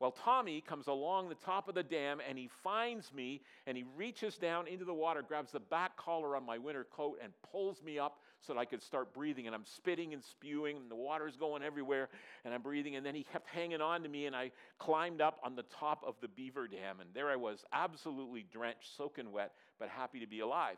Well, 0.01 0.13
Tommy 0.13 0.63
comes 0.63 0.87
along 0.87 1.29
the 1.29 1.35
top 1.35 1.69
of 1.69 1.75
the 1.75 1.83
dam 1.83 2.21
and 2.27 2.39
he 2.39 2.49
finds 2.65 3.13
me 3.13 3.43
and 3.67 3.77
he 3.77 3.85
reaches 3.97 4.39
down 4.39 4.67
into 4.67 4.87
the 4.87 4.95
water, 4.95 5.23
grabs 5.23 5.53
the 5.53 5.61
back 5.61 5.97
collar 5.99 6.37
on 6.37 6.45
my 6.45 6.57
winter 6.57 6.87
coat, 6.91 7.19
and 7.23 7.33
pulls 7.53 7.83
me 7.83 7.99
up 7.99 8.19
so 8.41 8.55
that 8.55 8.59
I 8.59 8.65
could 8.65 8.83
start 8.83 9.13
breathing. 9.13 9.47
And 9.47 9.55
I'm 9.55 9.65
spitting 9.65 10.13
and 10.15 10.23
spewing, 10.23 10.77
and 10.77 10.91
the 10.91 10.97
water's 10.97 11.37
going 11.37 11.63
everywhere, 11.63 12.09
and 12.45 12.55
I'm 12.55 12.63
breathing. 12.63 12.97
And 12.97 13.05
then 13.05 13.15
he 13.15 13.25
kept 13.25 13.47
hanging 13.49 13.81
on 13.81 14.03
to 14.03 14.09
me, 14.09 14.27
and 14.27 14.35
I 14.35 14.51
climbed 14.79 15.21
up 15.21 15.39
on 15.45 15.57
the 15.57 15.65
top 15.65 16.03
of 16.07 16.15
the 16.21 16.29
beaver 16.29 16.67
dam. 16.67 17.01
And 17.01 17.11
there 17.15 17.29
I 17.29 17.37
was, 17.37 17.65
absolutely 17.73 18.47
drenched, 18.53 18.97
soaking 18.97 19.31
wet, 19.33 19.53
but 19.79 19.89
happy 19.89 20.21
to 20.21 20.27
be 20.27 20.41
alive. 20.41 20.77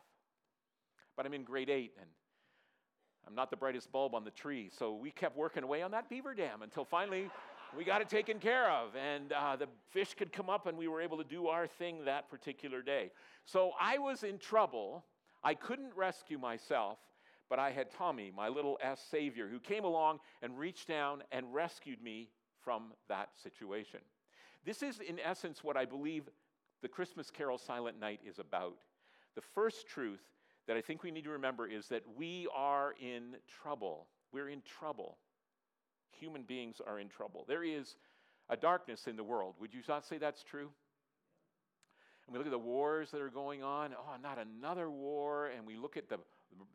But 1.17 1.27
I'm 1.27 1.35
in 1.35 1.45
grade 1.45 1.71
eight, 1.71 1.93
and 2.01 2.09
I'm 3.27 3.35
not 3.35 3.51
the 3.51 3.57
brightest 3.57 3.93
bulb 3.93 4.15
on 4.15 4.25
the 4.25 4.31
tree. 4.31 4.71
So 4.77 4.95
we 4.95 5.11
kept 5.11 5.37
working 5.37 5.63
away 5.63 5.83
on 5.83 5.93
that 5.93 6.09
beaver 6.09 6.35
dam 6.35 6.63
until 6.63 6.85
finally 6.85 7.31
we 7.77 7.85
got 7.85 8.01
it 8.01 8.09
taken 8.09 8.39
care 8.39 8.71
of. 8.71 8.91
And 8.97 9.33
uh, 9.33 9.57
the 9.57 9.69
fish 9.91 10.15
could 10.15 10.33
come 10.33 10.51
up, 10.51 10.67
and 10.67 10.77
we 10.77 10.89
were 10.89 11.01
able 11.01 11.19
to 11.19 11.25
do 11.25 11.47
our 11.47 11.67
thing 11.67 12.05
that 12.07 12.29
particular 12.29 12.83
day. 12.83 13.13
So 13.45 13.73
I 13.81 13.99
was 13.99 14.25
in 14.25 14.39
trouble. 14.39 15.05
I 15.45 15.55
couldn't 15.55 15.93
rescue 15.97 16.39
myself, 16.39 16.99
but 17.49 17.59
I 17.59 17.71
had 17.71 17.91
Tommy, 17.91 18.33
my 18.35 18.49
little 18.49 18.79
S 18.83 19.01
savior, 19.11 19.49
who 19.49 19.61
came 19.61 19.85
along 19.85 20.21
and 20.43 20.59
reached 20.59 20.89
down 20.89 21.23
and 21.33 21.53
rescued 21.53 22.03
me 22.03 22.31
from 22.63 22.93
that 23.09 23.31
situation. 23.43 24.01
This 24.65 24.83
is, 24.83 25.01
in 25.01 25.19
essence, 25.19 25.65
what 25.65 25.77
I 25.77 25.85
believe 25.85 26.29
the 26.83 26.89
Christmas 26.89 27.31
Carol 27.31 27.59
Silent 27.59 27.99
Night 28.01 28.21
is 28.25 28.39
about. 28.39 28.79
The 29.35 29.43
first 29.55 29.87
truth 29.89 30.23
that 30.67 30.77
I 30.77 30.81
think 30.81 31.03
we 31.03 31.11
need 31.11 31.25
to 31.25 31.31
remember 31.31 31.67
is 31.67 31.89
that 31.89 32.03
we 32.17 32.47
are 32.55 32.95
in 33.01 33.37
trouble. 33.63 34.07
We're 34.33 34.49
in 34.49 34.63
trouble 34.63 35.19
human 36.23 36.43
beings 36.43 36.81
are 36.87 37.01
in 37.01 37.09
trouble. 37.09 37.45
There 37.49 37.65
is 37.65 37.97
a 38.49 38.57
darkness 38.57 39.07
in 39.07 39.17
the 39.17 39.25
world. 39.25 39.55
Would 39.61 39.75
you 39.75 39.81
not 39.89 40.07
say 40.07 40.19
that's 40.19 40.45
true? 40.45 40.71
And 42.27 42.33
we 42.33 42.39
look 42.39 42.47
at 42.47 42.53
the 42.53 42.59
wars 42.59 43.11
that 43.11 43.21
are 43.21 43.31
going 43.31 43.63
on. 43.63 43.93
Oh, 43.93 44.17
not 44.23 44.39
another 44.39 44.89
war. 44.89 45.49
And 45.49 45.67
we 45.67 45.77
look 45.77 45.97
at 45.97 46.09
the, 46.09 46.19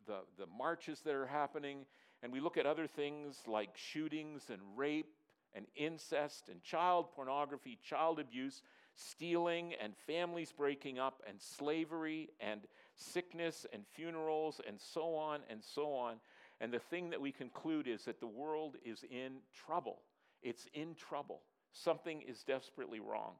the, 0.06 0.20
the 0.38 0.46
marches 0.46 1.00
that 1.00 1.14
are 1.14 1.26
happening. 1.26 1.86
And 2.22 2.32
we 2.32 2.40
look 2.40 2.56
at 2.56 2.66
other 2.66 2.86
things 2.86 3.36
like 3.46 3.70
shootings 3.76 4.50
and 4.50 4.60
rape 4.76 5.14
and 5.54 5.66
incest 5.76 6.48
and 6.48 6.62
child 6.62 7.06
pornography, 7.14 7.78
child 7.82 8.18
abuse, 8.18 8.62
stealing 8.94 9.74
and 9.82 9.94
families 10.06 10.52
breaking 10.52 10.98
up, 10.98 11.22
and 11.28 11.40
slavery 11.40 12.30
and 12.40 12.62
sickness 12.96 13.64
and 13.72 13.84
funerals 13.94 14.60
and 14.66 14.80
so 14.80 15.14
on 15.14 15.40
and 15.48 15.62
so 15.62 15.92
on. 15.94 16.16
And 16.60 16.72
the 16.72 16.80
thing 16.80 17.10
that 17.10 17.20
we 17.20 17.30
conclude 17.30 17.86
is 17.86 18.04
that 18.04 18.20
the 18.20 18.26
world 18.26 18.76
is 18.84 19.04
in 19.08 19.36
trouble. 19.66 20.00
It's 20.42 20.66
in 20.74 20.94
trouble. 20.94 21.42
Something 21.72 22.22
is 22.22 22.42
desperately 22.42 22.98
wrong. 23.00 23.34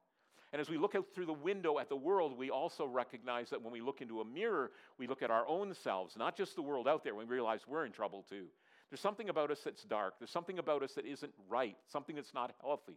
And 0.53 0.61
as 0.61 0.71
we 0.71 0.79
look 0.79 0.95
out 0.95 1.07
through 1.15 1.27
the 1.27 1.33
window 1.33 1.79
at 1.79 1.89
the 1.89 1.97
world, 1.97 2.37
we 2.37 2.51
also 2.51 2.87
recognize 2.87 3.51
that 3.51 3.63
when 3.63 3.73
we 3.73 3.83
look 3.83 4.01
into 4.01 4.21
a 4.21 4.25
mirror, 4.25 4.71
we 4.99 5.07
look 5.07 5.23
at 5.23 5.31
our 5.31 5.47
own 5.47 5.75
selves, 5.75 6.17
not 6.17 6.37
just 6.37 6.57
the 6.57 6.63
world 6.63 6.89
out 6.89 7.05
there, 7.05 7.15
we 7.15 7.25
realize 7.25 7.61
we're 7.69 7.85
in 7.85 7.93
trouble 7.93 8.25
too. 8.29 8.47
There's 8.91 9.01
something 9.01 9.29
about 9.29 9.51
us 9.51 9.61
that's 9.63 9.85
dark. 9.85 10.15
There's 10.19 10.31
something 10.31 10.59
about 10.59 10.83
us 10.83 10.95
that 10.95 11.05
isn't 11.05 11.33
right, 11.49 11.77
something 11.87 12.17
that's 12.17 12.33
not 12.33 12.55
healthy, 12.63 12.97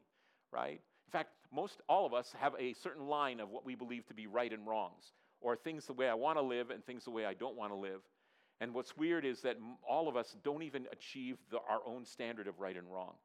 right? 0.51 0.79
In 1.07 1.11
fact, 1.11 1.31
most 1.53 1.81
all 1.89 2.05
of 2.05 2.13
us 2.13 2.33
have 2.39 2.55
a 2.57 2.73
certain 2.73 3.07
line 3.07 3.41
of 3.41 3.49
what 3.49 3.65
we 3.65 3.75
believe 3.75 4.05
to 4.07 4.13
be 4.13 4.27
right 4.27 4.53
and 4.53 4.65
wrongs, 4.65 5.11
or 5.41 5.57
things 5.57 5.85
the 5.85 5.93
way 5.93 6.07
I 6.07 6.13
want 6.13 6.37
to 6.37 6.41
live 6.41 6.69
and 6.69 6.85
things 6.85 7.03
the 7.03 7.11
way 7.11 7.25
I 7.25 7.33
don't 7.33 7.57
want 7.57 7.73
to 7.73 7.75
live. 7.75 7.99
And 8.61 8.73
what's 8.73 8.95
weird 8.95 9.25
is 9.25 9.41
that 9.41 9.57
all 9.85 10.07
of 10.07 10.15
us 10.15 10.37
don't 10.43 10.61
even 10.61 10.87
achieve 10.93 11.37
the, 11.49 11.57
our 11.67 11.81
own 11.85 12.05
standard 12.05 12.47
of 12.47 12.59
right 12.59 12.77
and 12.77 12.87
wrong. 12.89 13.15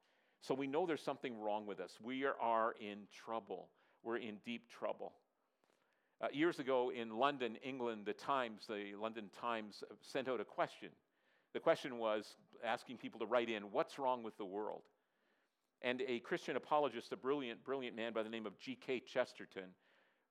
So 0.41 0.55
we 0.55 0.67
know 0.67 0.87
there's 0.87 1.03
something 1.03 1.39
wrong 1.39 1.67
with 1.67 1.79
us. 1.79 1.93
We 2.03 2.25
are 2.25 2.75
in 2.81 3.07
trouble. 3.25 3.69
We're 4.07 4.19
in 4.19 4.37
deep 4.45 4.71
trouble. 4.71 5.15
Uh, 6.23 6.29
years 6.33 6.61
ago 6.61 6.93
in 6.93 7.19
London, 7.19 7.57
England, 7.65 8.03
the 8.07 8.13
Times, 8.13 8.63
the 8.69 8.95
London 8.99 9.29
Times, 9.41 9.83
sent 10.01 10.29
out 10.29 10.41
a 10.41 10.45
question. 10.45 10.91
The 11.55 11.59
question 11.59 11.99
was 11.99 12.37
asking 12.65 12.99
people 12.99 13.19
to 13.19 13.27
write 13.27 13.51
in, 13.51 13.65
What's 13.73 13.99
wrong 13.99 14.23
with 14.23 14.39
the 14.39 14.45
world? 14.45 14.83
And 15.83 16.03
a 16.07 16.21
Christian 16.21 16.55
apologist, 16.55 17.11
a 17.11 17.17
brilliant, 17.17 17.65
brilliant 17.65 17.97
man 17.97 18.13
by 18.13 18.23
the 18.23 18.29
name 18.29 18.47
of 18.47 18.57
G.K. 18.61 19.01
Chesterton, 19.01 19.71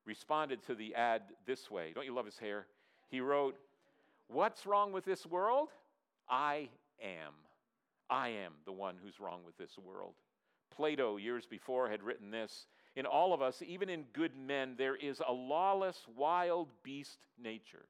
responded 0.06 0.66
to 0.68 0.74
the 0.74 0.96
ad 0.96 1.24
this 1.46 1.70
way. 1.70 1.92
Don't 1.94 2.06
you 2.06 2.16
love 2.16 2.26
his 2.26 2.38
hair? 2.38 2.68
He 3.10 3.20
wrote, 3.20 3.58
What's 4.28 4.66
wrong 4.66 4.94
with 4.94 5.04
this 5.04 5.26
world? 5.26 5.68
I 6.30 6.70
am. 7.04 7.34
I 8.10 8.30
am 8.30 8.54
the 8.64 8.72
one 8.72 8.96
who's 9.04 9.20
wrong 9.20 9.42
with 9.46 9.58
this 9.58 9.78
world. 9.78 10.14
Plato, 10.74 11.18
years 11.18 11.46
before, 11.46 11.90
had 11.90 12.02
written 12.02 12.32
this 12.32 12.68
In 12.96 13.06
all 13.06 13.34
of 13.34 13.42
us, 13.42 13.62
even 13.66 13.90
in 13.90 14.06
good 14.14 14.36
men, 14.38 14.76
there 14.78 14.96
is 14.96 15.22
a 15.28 15.32
lawless, 15.32 16.06
wild 16.16 16.70
beast 16.84 17.20
nature 17.42 17.86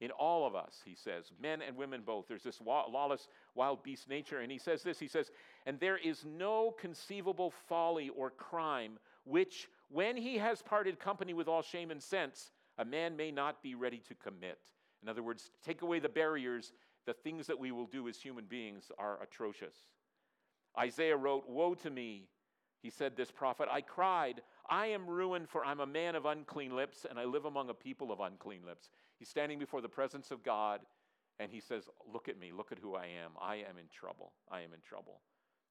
in 0.00 0.10
all 0.12 0.46
of 0.46 0.54
us, 0.54 0.80
he 0.84 0.94
says, 0.94 1.30
men 1.40 1.60
and 1.60 1.76
women 1.76 2.00
both. 2.04 2.26
There's 2.26 2.42
this 2.42 2.60
lawless, 2.60 3.28
wild 3.54 3.82
beast 3.82 4.08
nature. 4.08 4.40
And 4.40 4.50
he 4.50 4.58
says 4.58 4.82
this 4.82 4.98
he 4.98 5.08
says, 5.08 5.30
and 5.66 5.78
there 5.78 5.98
is 5.98 6.24
no 6.24 6.74
conceivable 6.78 7.52
folly 7.68 8.08
or 8.08 8.30
crime 8.30 8.98
which, 9.24 9.68
when 9.90 10.16
he 10.16 10.38
has 10.38 10.62
parted 10.62 10.98
company 10.98 11.34
with 11.34 11.48
all 11.48 11.60
shame 11.60 11.90
and 11.90 12.02
sense, 12.02 12.50
a 12.78 12.84
man 12.84 13.14
may 13.14 13.30
not 13.30 13.62
be 13.62 13.74
ready 13.74 14.00
to 14.08 14.14
commit. 14.14 14.58
In 15.02 15.08
other 15.08 15.22
words, 15.22 15.50
take 15.62 15.82
away 15.82 15.98
the 15.98 16.08
barriers, 16.08 16.72
the 17.04 17.12
things 17.12 17.46
that 17.46 17.58
we 17.58 17.70
will 17.70 17.86
do 17.86 18.08
as 18.08 18.16
human 18.16 18.46
beings 18.46 18.90
are 18.98 19.22
atrocious. 19.22 19.74
Isaiah 20.78 21.16
wrote, 21.16 21.46
Woe 21.46 21.74
to 21.74 21.90
me, 21.90 22.28
he 22.82 22.90
said, 22.90 23.16
this 23.16 23.30
prophet, 23.30 23.68
I 23.70 23.82
cried, 23.82 24.40
I 24.68 24.86
am 24.86 25.06
ruined, 25.06 25.48
for 25.48 25.64
I'm 25.64 25.80
a 25.80 25.86
man 25.86 26.14
of 26.14 26.24
unclean 26.24 26.74
lips, 26.74 27.06
and 27.08 27.18
I 27.18 27.24
live 27.24 27.44
among 27.44 27.68
a 27.68 27.74
people 27.74 28.10
of 28.10 28.20
unclean 28.20 28.62
lips. 28.66 28.88
He's 29.18 29.28
standing 29.28 29.58
before 29.58 29.82
the 29.82 29.88
presence 29.88 30.30
of 30.30 30.42
God, 30.42 30.80
and 31.38 31.50
he 31.50 31.60
says, 31.60 31.84
Look 32.10 32.28
at 32.28 32.38
me, 32.38 32.52
look 32.56 32.72
at 32.72 32.78
who 32.78 32.94
I 32.94 33.04
am. 33.04 33.32
I 33.40 33.56
am 33.56 33.76
in 33.78 33.88
trouble. 33.92 34.32
I 34.50 34.60
am 34.60 34.72
in 34.72 34.80
trouble. 34.80 35.20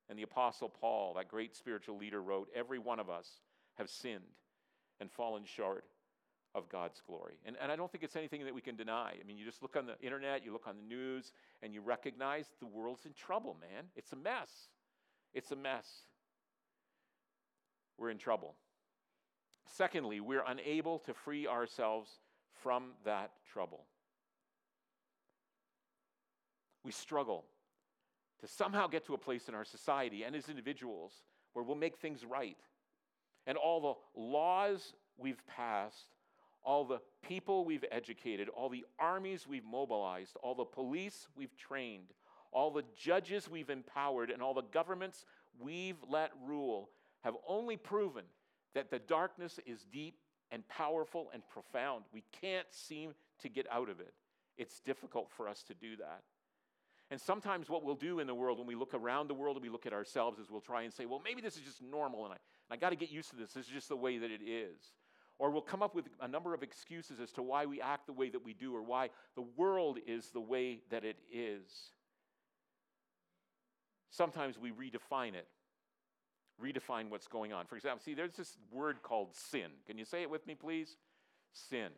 And 0.09 0.17
the 0.17 0.23
Apostle 0.23 0.69
Paul, 0.69 1.15
that 1.15 1.29
great 1.29 1.55
spiritual 1.55 1.97
leader, 1.97 2.21
wrote, 2.21 2.49
Every 2.55 2.79
one 2.79 2.99
of 2.99 3.09
us 3.09 3.27
have 3.77 3.89
sinned 3.89 4.23
and 4.99 5.11
fallen 5.11 5.43
short 5.45 5.85
of 6.55 6.69
God's 6.69 7.01
glory. 7.05 7.35
And, 7.45 7.55
and 7.61 7.71
I 7.71 7.75
don't 7.75 7.91
think 7.91 8.03
it's 8.03 8.15
anything 8.15 8.43
that 8.45 8.53
we 8.53 8.61
can 8.61 8.75
deny. 8.75 9.13
I 9.19 9.23
mean, 9.25 9.37
you 9.37 9.45
just 9.45 9.61
look 9.61 9.75
on 9.75 9.85
the 9.85 9.99
internet, 10.01 10.43
you 10.43 10.51
look 10.51 10.67
on 10.67 10.75
the 10.77 10.95
news, 10.95 11.31
and 11.61 11.73
you 11.73 11.81
recognize 11.81 12.47
the 12.59 12.65
world's 12.65 13.05
in 13.05 13.13
trouble, 13.13 13.57
man. 13.59 13.85
It's 13.95 14.11
a 14.11 14.15
mess. 14.15 14.69
It's 15.33 15.51
a 15.51 15.55
mess. 15.55 15.87
We're 17.99 18.09
in 18.09 18.17
trouble. 18.17 18.55
Secondly, 19.65 20.19
we're 20.19 20.43
unable 20.47 20.99
to 20.99 21.13
free 21.13 21.47
ourselves 21.47 22.09
from 22.63 22.91
that 23.05 23.31
trouble. 23.51 23.85
We 26.83 26.91
struggle 26.91 27.45
to 28.41 28.47
somehow 28.47 28.87
get 28.87 29.05
to 29.05 29.13
a 29.13 29.17
place 29.17 29.49
in 29.49 29.55
our 29.55 29.65
society 29.65 30.23
and 30.23 30.35
as 30.35 30.49
individuals 30.49 31.11
where 31.53 31.63
we'll 31.63 31.75
make 31.75 31.97
things 31.97 32.23
right. 32.25 32.57
And 33.45 33.57
all 33.57 33.81
the 34.15 34.21
laws 34.21 34.93
we've 35.17 35.45
passed, 35.47 36.07
all 36.63 36.85
the 36.85 36.99
people 37.27 37.65
we've 37.65 37.85
educated, 37.91 38.49
all 38.49 38.69
the 38.69 38.85
armies 38.97 39.47
we've 39.47 39.65
mobilized, 39.65 40.37
all 40.41 40.55
the 40.55 40.65
police 40.65 41.27
we've 41.35 41.55
trained, 41.57 42.07
all 42.51 42.71
the 42.71 42.83
judges 42.95 43.49
we've 43.49 43.69
empowered, 43.69 44.29
and 44.29 44.41
all 44.41 44.53
the 44.53 44.63
governments 44.71 45.25
we've 45.59 45.97
let 46.07 46.31
rule 46.45 46.89
have 47.21 47.35
only 47.47 47.77
proven 47.77 48.23
that 48.75 48.89
the 48.89 48.99
darkness 48.99 49.59
is 49.65 49.85
deep 49.91 50.19
and 50.51 50.67
powerful 50.67 51.29
and 51.33 51.43
profound. 51.47 52.05
We 52.13 52.23
can't 52.41 52.67
seem 52.71 53.13
to 53.41 53.49
get 53.49 53.67
out 53.71 53.89
of 53.89 53.99
it. 53.99 54.13
It's 54.57 54.79
difficult 54.79 55.29
for 55.31 55.47
us 55.47 55.63
to 55.63 55.73
do 55.73 55.95
that. 55.97 56.21
And 57.11 57.19
sometimes 57.19 57.69
what 57.69 57.83
we'll 57.83 57.95
do 57.95 58.19
in 58.19 58.27
the 58.27 58.35
world 58.35 58.59
when 58.59 58.67
we 58.67 58.75
look 58.75 58.93
around 58.93 59.29
the 59.29 59.33
world 59.33 59.55
and 59.55 59.63
we 59.63 59.69
look 59.69 59.85
at 59.85 59.93
ourselves 59.93 60.37
is 60.37 60.51
we'll 60.51 60.61
try 60.61 60.83
and 60.83 60.93
say, 60.93 61.05
well, 61.05 61.21
maybe 61.23 61.41
this 61.41 61.55
is 61.55 61.61
just 61.61 61.81
normal 61.81 62.25
and 62.25 62.33
I, 62.33 62.37
and 62.37 62.71
I 62.71 62.77
got 62.77 62.91
to 62.91 62.95
get 62.95 63.09
used 63.09 63.31
to 63.31 63.35
this. 63.35 63.53
This 63.53 63.65
is 63.65 63.71
just 63.71 63.89
the 63.89 63.95
way 63.95 64.19
that 64.19 64.29
it 64.29 64.41
is. 64.43 64.79
Or 65.39 65.49
we'll 65.49 65.61
come 65.61 65.81
up 65.81 65.95
with 65.95 66.05
a 66.21 66.27
number 66.27 66.53
of 66.53 66.61
excuses 66.61 67.19
as 67.19 67.31
to 67.31 67.41
why 67.41 67.65
we 67.65 67.81
act 67.81 68.05
the 68.05 68.13
way 68.13 68.29
that 68.29 68.43
we 68.43 68.53
do 68.53 68.75
or 68.75 68.83
why 68.83 69.09
the 69.35 69.45
world 69.55 69.97
is 70.05 70.29
the 70.29 70.41
way 70.41 70.81
that 70.91 71.03
it 71.03 71.17
is. 71.33 71.63
Sometimes 74.11 74.59
we 74.59 74.71
redefine 74.71 75.33
it 75.33 75.47
redefine 76.63 77.09
what's 77.09 77.27
going 77.27 77.53
on. 77.53 77.65
For 77.65 77.75
example, 77.75 78.01
see, 78.03 78.13
there's 78.13 78.35
this 78.35 78.57
word 78.71 79.01
called 79.01 79.35
sin. 79.35 79.71
Can 79.87 79.97
you 79.97 80.05
say 80.05 80.21
it 80.21 80.29
with 80.29 80.45
me, 80.45 80.55
please? 80.55 80.97
Sin. 81.53 81.89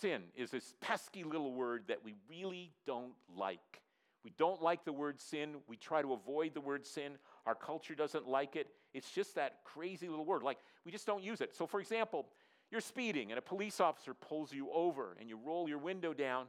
Sin 0.00 0.22
is 0.36 0.50
this 0.50 0.74
pesky 0.80 1.24
little 1.24 1.52
word 1.52 1.84
that 1.88 2.04
we 2.04 2.14
really 2.28 2.72
don't 2.86 3.14
like. 3.36 3.82
We 4.24 4.32
don't 4.36 4.60
like 4.60 4.84
the 4.84 4.92
word 4.92 5.20
sin. 5.20 5.56
We 5.68 5.76
try 5.76 6.02
to 6.02 6.12
avoid 6.12 6.54
the 6.54 6.60
word 6.60 6.84
sin. 6.84 7.12
Our 7.46 7.54
culture 7.54 7.94
doesn't 7.94 8.26
like 8.26 8.56
it. 8.56 8.68
It's 8.92 9.10
just 9.10 9.36
that 9.36 9.58
crazy 9.64 10.08
little 10.08 10.24
word. 10.24 10.42
Like, 10.42 10.58
we 10.84 10.90
just 10.90 11.06
don't 11.06 11.22
use 11.22 11.40
it. 11.40 11.54
So, 11.54 11.66
for 11.66 11.80
example, 11.80 12.26
you're 12.70 12.80
speeding 12.80 13.30
and 13.30 13.38
a 13.38 13.42
police 13.42 13.80
officer 13.80 14.14
pulls 14.14 14.52
you 14.52 14.68
over 14.72 15.16
and 15.20 15.28
you 15.28 15.38
roll 15.44 15.68
your 15.68 15.78
window 15.78 16.12
down 16.12 16.46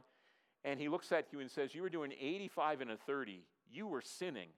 and 0.64 0.80
he 0.80 0.88
looks 0.88 1.12
at 1.12 1.32
you 1.32 1.40
and 1.40 1.50
says, 1.50 1.74
You 1.74 1.82
were 1.82 1.88
doing 1.88 2.12
85 2.18 2.80
and 2.80 2.90
a 2.90 2.96
30. 2.96 3.44
You 3.70 3.86
were 3.86 4.02
sinning 4.02 4.48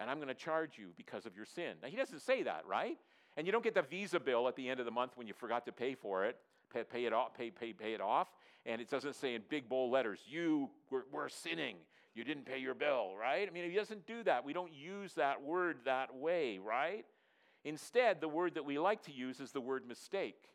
and 0.00 0.10
I'm 0.10 0.16
going 0.18 0.28
to 0.28 0.34
charge 0.34 0.78
you 0.78 0.88
because 0.96 1.26
of 1.26 1.36
your 1.36 1.46
sin. 1.46 1.74
Now, 1.82 1.88
he 1.88 1.96
doesn't 1.96 2.20
say 2.20 2.42
that, 2.42 2.64
right? 2.66 2.98
And 3.36 3.46
you 3.46 3.52
don't 3.52 3.64
get 3.64 3.74
the 3.74 3.82
Visa 3.82 4.20
bill 4.20 4.48
at 4.48 4.56
the 4.56 4.68
end 4.68 4.80
of 4.80 4.86
the 4.86 4.92
month 4.92 5.12
when 5.16 5.26
you 5.26 5.34
forgot 5.34 5.64
to 5.66 5.72
pay 5.72 5.94
for 5.94 6.24
it, 6.24 6.36
pay, 6.72 6.84
pay 6.84 7.04
it 7.04 7.12
off, 7.12 7.34
pay, 7.34 7.50
pay, 7.50 7.72
pay 7.72 7.94
it 7.94 8.00
off, 8.00 8.28
and 8.66 8.80
it 8.80 8.90
doesn't 8.90 9.14
say 9.14 9.34
in 9.34 9.42
big 9.48 9.68
bold 9.68 9.92
letters, 9.92 10.20
you 10.26 10.70
were, 10.90 11.06
were 11.12 11.28
sinning. 11.28 11.76
You 12.14 12.24
didn't 12.24 12.44
pay 12.44 12.58
your 12.58 12.74
bill, 12.74 13.12
right? 13.18 13.48
I 13.48 13.50
mean, 13.50 13.70
he 13.70 13.76
doesn't 13.76 14.06
do 14.06 14.22
that. 14.24 14.44
We 14.44 14.52
don't 14.52 14.72
use 14.72 15.14
that 15.14 15.42
word 15.42 15.78
that 15.86 16.14
way, 16.14 16.58
right? 16.58 17.06
Instead, 17.64 18.20
the 18.20 18.28
word 18.28 18.54
that 18.54 18.64
we 18.64 18.78
like 18.78 19.02
to 19.04 19.12
use 19.12 19.40
is 19.40 19.52
the 19.52 19.60
word 19.60 19.86
mistake. 19.88 20.48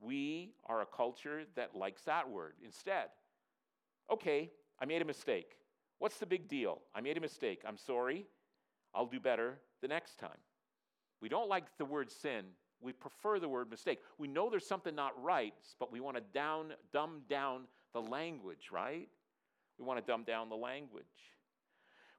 We 0.00 0.52
are 0.66 0.80
a 0.80 0.86
culture 0.86 1.42
that 1.54 1.76
likes 1.76 2.02
that 2.02 2.28
word 2.28 2.54
instead. 2.64 3.08
Okay, 4.10 4.50
I 4.80 4.86
made 4.86 5.02
a 5.02 5.04
mistake. 5.04 5.58
What's 5.98 6.16
the 6.18 6.26
big 6.26 6.48
deal? 6.48 6.80
I 6.94 7.00
made 7.02 7.18
a 7.18 7.20
mistake. 7.20 7.62
I'm 7.66 7.76
sorry. 7.76 8.26
I'll 8.94 9.06
do 9.06 9.20
better 9.20 9.58
the 9.82 9.88
next 9.88 10.18
time. 10.18 10.38
We 11.20 11.28
don't 11.28 11.48
like 11.48 11.64
the 11.78 11.84
word 11.84 12.10
sin. 12.10 12.44
We 12.80 12.92
prefer 12.92 13.38
the 13.38 13.48
word 13.48 13.70
mistake. 13.70 13.98
We 14.18 14.26
know 14.26 14.48
there's 14.48 14.66
something 14.66 14.94
not 14.94 15.22
right, 15.22 15.54
but 15.78 15.92
we 15.92 16.00
want 16.00 16.16
to 16.16 16.22
down, 16.32 16.72
dumb 16.92 17.22
down 17.28 17.62
the 17.92 18.00
language, 18.00 18.68
right? 18.72 19.08
We 19.78 19.84
want 19.84 19.98
to 19.98 20.10
dumb 20.10 20.24
down 20.24 20.48
the 20.48 20.56
language. 20.56 21.04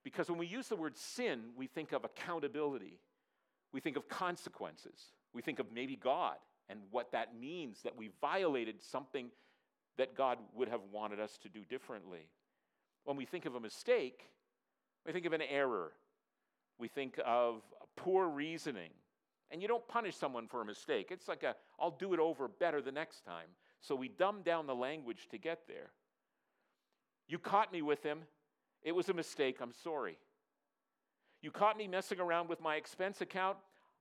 Because 0.03 0.29
when 0.29 0.37
we 0.37 0.47
use 0.47 0.67
the 0.67 0.75
word 0.75 0.97
sin, 0.97 1.41
we 1.55 1.67
think 1.67 1.91
of 1.91 2.03
accountability, 2.03 2.99
we 3.71 3.79
think 3.79 3.97
of 3.97 4.07
consequences, 4.07 5.13
we 5.33 5.41
think 5.41 5.59
of 5.59 5.67
maybe 5.73 5.95
God 5.95 6.37
and 6.69 6.79
what 6.91 7.11
that 7.11 7.35
means 7.39 7.81
that 7.83 7.95
we 7.97 8.09
violated 8.19 8.81
something 8.81 9.29
that 9.97 10.15
God 10.15 10.37
would 10.55 10.69
have 10.69 10.81
wanted 10.91 11.19
us 11.19 11.37
to 11.43 11.49
do 11.49 11.61
differently. 11.65 12.29
When 13.03 13.17
we 13.17 13.25
think 13.25 13.45
of 13.45 13.55
a 13.55 13.59
mistake, 13.59 14.29
we 15.05 15.11
think 15.11 15.25
of 15.25 15.33
an 15.33 15.41
error, 15.41 15.91
we 16.81 16.87
think 16.87 17.19
of 17.25 17.61
poor 17.95 18.27
reasoning 18.27 18.91
And 19.51 19.61
you 19.61 19.67
don't 19.67 19.85
punish 19.87 20.15
someone 20.15 20.47
for 20.47 20.61
a 20.61 20.65
mistake. 20.65 21.09
It's 21.11 21.27
like 21.27 21.43
a, 21.43 21.55
I'll 21.79 21.91
do 21.91 22.13
it 22.13 22.19
over 22.19 22.47
better 22.47 22.81
the 22.81 22.91
next 22.91 23.25
time. 23.25 23.47
So 23.81 23.95
we 23.95 24.07
dumb 24.07 24.43
down 24.43 24.65
the 24.65 24.75
language 24.75 25.27
to 25.31 25.37
get 25.37 25.67
there. 25.67 25.91
You 27.27 27.37
caught 27.37 27.71
me 27.71 27.81
with 27.81 28.01
him. 28.01 28.19
It 28.81 28.93
was 28.93 29.09
a 29.09 29.13
mistake. 29.13 29.57
I'm 29.61 29.73
sorry. 29.83 30.17
You 31.41 31.51
caught 31.51 31.77
me 31.77 31.87
messing 31.87 32.19
around 32.19 32.49
with 32.49 32.61
my 32.61 32.75
expense 32.75 33.19
account. 33.21 33.57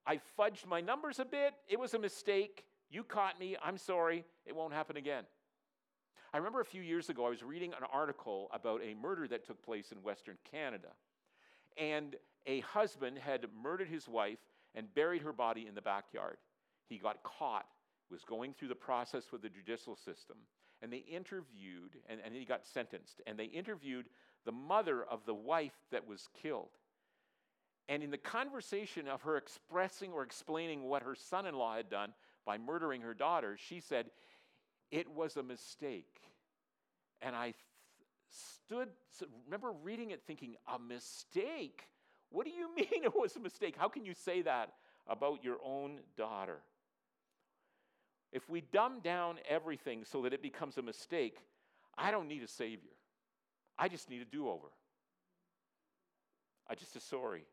I 0.06 0.20
fudged 0.38 0.66
my 0.66 0.80
numbers 0.80 1.18
a 1.18 1.24
bit. 1.24 1.54
It 1.68 1.80
was 1.80 1.94
a 1.94 1.98
mistake. 1.98 2.64
You 2.88 3.02
caught 3.02 3.38
me. 3.40 3.56
I'm 3.62 3.78
sorry. 3.78 4.24
It 4.46 4.54
won't 4.54 4.72
happen 4.72 4.96
again. 4.96 5.24
I 6.32 6.36
remember 6.36 6.60
a 6.60 6.64
few 6.64 6.82
years 6.82 7.08
ago, 7.08 7.26
I 7.26 7.30
was 7.30 7.42
reading 7.42 7.72
an 7.72 7.84
article 7.92 8.48
about 8.52 8.82
a 8.82 8.94
murder 8.94 9.26
that 9.28 9.44
took 9.44 9.60
place 9.64 9.90
in 9.90 9.98
Western 9.98 10.38
Canada. 10.48 10.88
And 11.76 12.14
a 12.46 12.60
husband 12.60 13.18
had 13.18 13.46
murdered 13.62 13.88
his 13.88 14.08
wife 14.08 14.38
and 14.74 14.92
buried 14.94 15.22
her 15.22 15.32
body 15.32 15.66
in 15.66 15.74
the 15.74 15.82
backyard. 15.82 16.36
He 16.88 16.98
got 16.98 17.22
caught, 17.22 17.66
was 18.10 18.24
going 18.24 18.54
through 18.54 18.68
the 18.68 18.74
process 18.74 19.30
with 19.32 19.42
the 19.42 19.48
judicial 19.48 19.96
system. 19.96 20.36
And 20.82 20.92
they 20.92 20.98
interviewed, 20.98 21.96
and, 22.08 22.20
and 22.24 22.34
he 22.34 22.44
got 22.44 22.64
sentenced, 22.64 23.20
and 23.26 23.38
they 23.38 23.44
interviewed 23.44 24.06
the 24.44 24.52
mother 24.52 25.04
of 25.04 25.26
the 25.26 25.34
wife 25.34 25.76
that 25.90 26.06
was 26.06 26.28
killed. 26.42 26.70
And 27.88 28.02
in 28.02 28.10
the 28.10 28.18
conversation 28.18 29.08
of 29.08 29.22
her 29.22 29.36
expressing 29.36 30.12
or 30.12 30.22
explaining 30.22 30.84
what 30.84 31.02
her 31.02 31.14
son 31.14 31.46
in 31.46 31.54
law 31.54 31.76
had 31.76 31.90
done 31.90 32.14
by 32.46 32.56
murdering 32.56 33.02
her 33.02 33.14
daughter, 33.14 33.56
she 33.58 33.80
said, 33.80 34.06
It 34.90 35.10
was 35.10 35.36
a 35.36 35.42
mistake. 35.42 36.20
And 37.20 37.34
I 37.36 37.46
th- 37.46 37.54
stood, 38.30 38.88
remember 39.44 39.72
reading 39.82 40.12
it 40.12 40.22
thinking, 40.26 40.54
A 40.72 40.78
mistake? 40.78 41.88
What 42.30 42.46
do 42.46 42.52
you 42.52 42.74
mean 42.76 43.04
it 43.04 43.14
was 43.14 43.36
a 43.36 43.40
mistake? 43.40 43.74
How 43.76 43.88
can 43.88 44.04
you 44.04 44.14
say 44.14 44.42
that 44.42 44.72
about 45.06 45.44
your 45.44 45.58
own 45.64 46.00
daughter? 46.16 46.58
If 48.32 48.48
we 48.48 48.60
dumb 48.60 49.00
down 49.00 49.38
everything 49.48 50.04
so 50.04 50.22
that 50.22 50.32
it 50.32 50.42
becomes 50.42 50.78
a 50.78 50.82
mistake, 50.82 51.38
I 51.98 52.10
don't 52.10 52.28
need 52.28 52.42
a 52.42 52.48
Savior. 52.48 52.92
I 53.78 53.88
just 53.88 54.08
need 54.08 54.22
a 54.22 54.24
do 54.24 54.48
over. 54.48 54.68
I 56.68 56.74
just 56.76 56.94
a 56.94 57.00
sorry. 57.00 57.44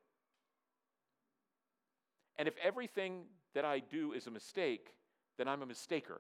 And 2.38 2.48
if 2.48 2.54
everything 2.64 3.24
that 3.56 3.66
I 3.66 3.80
do 3.80 4.14
is 4.14 4.28
a 4.28 4.32
mistake, 4.32 4.94
then 5.38 5.48
I'm 5.48 5.64
a 5.64 5.66
mistaker, 5.66 6.20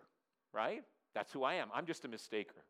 right? 0.53 0.83
That's 1.13 1.31
who 1.31 1.43
I 1.43 1.55
am. 1.55 1.69
I'm 1.73 1.85
just 1.85 2.05
a 2.05 2.07
mistaker. 2.07 2.63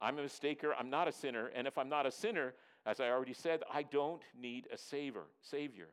I'm 0.00 0.18
a 0.18 0.22
mistaker. 0.22 0.72
I'm 0.76 0.90
not 0.90 1.06
a 1.06 1.12
sinner. 1.12 1.50
And 1.54 1.68
if 1.68 1.78
I'm 1.78 1.88
not 1.88 2.06
a 2.06 2.10
sinner, 2.10 2.54
as 2.86 3.00
I 3.00 3.10
already 3.10 3.34
said, 3.34 3.62
I 3.72 3.82
don't 3.82 4.22
need 4.38 4.66
a 4.72 4.78
savior. 4.78 5.24
Savior. 5.42 5.88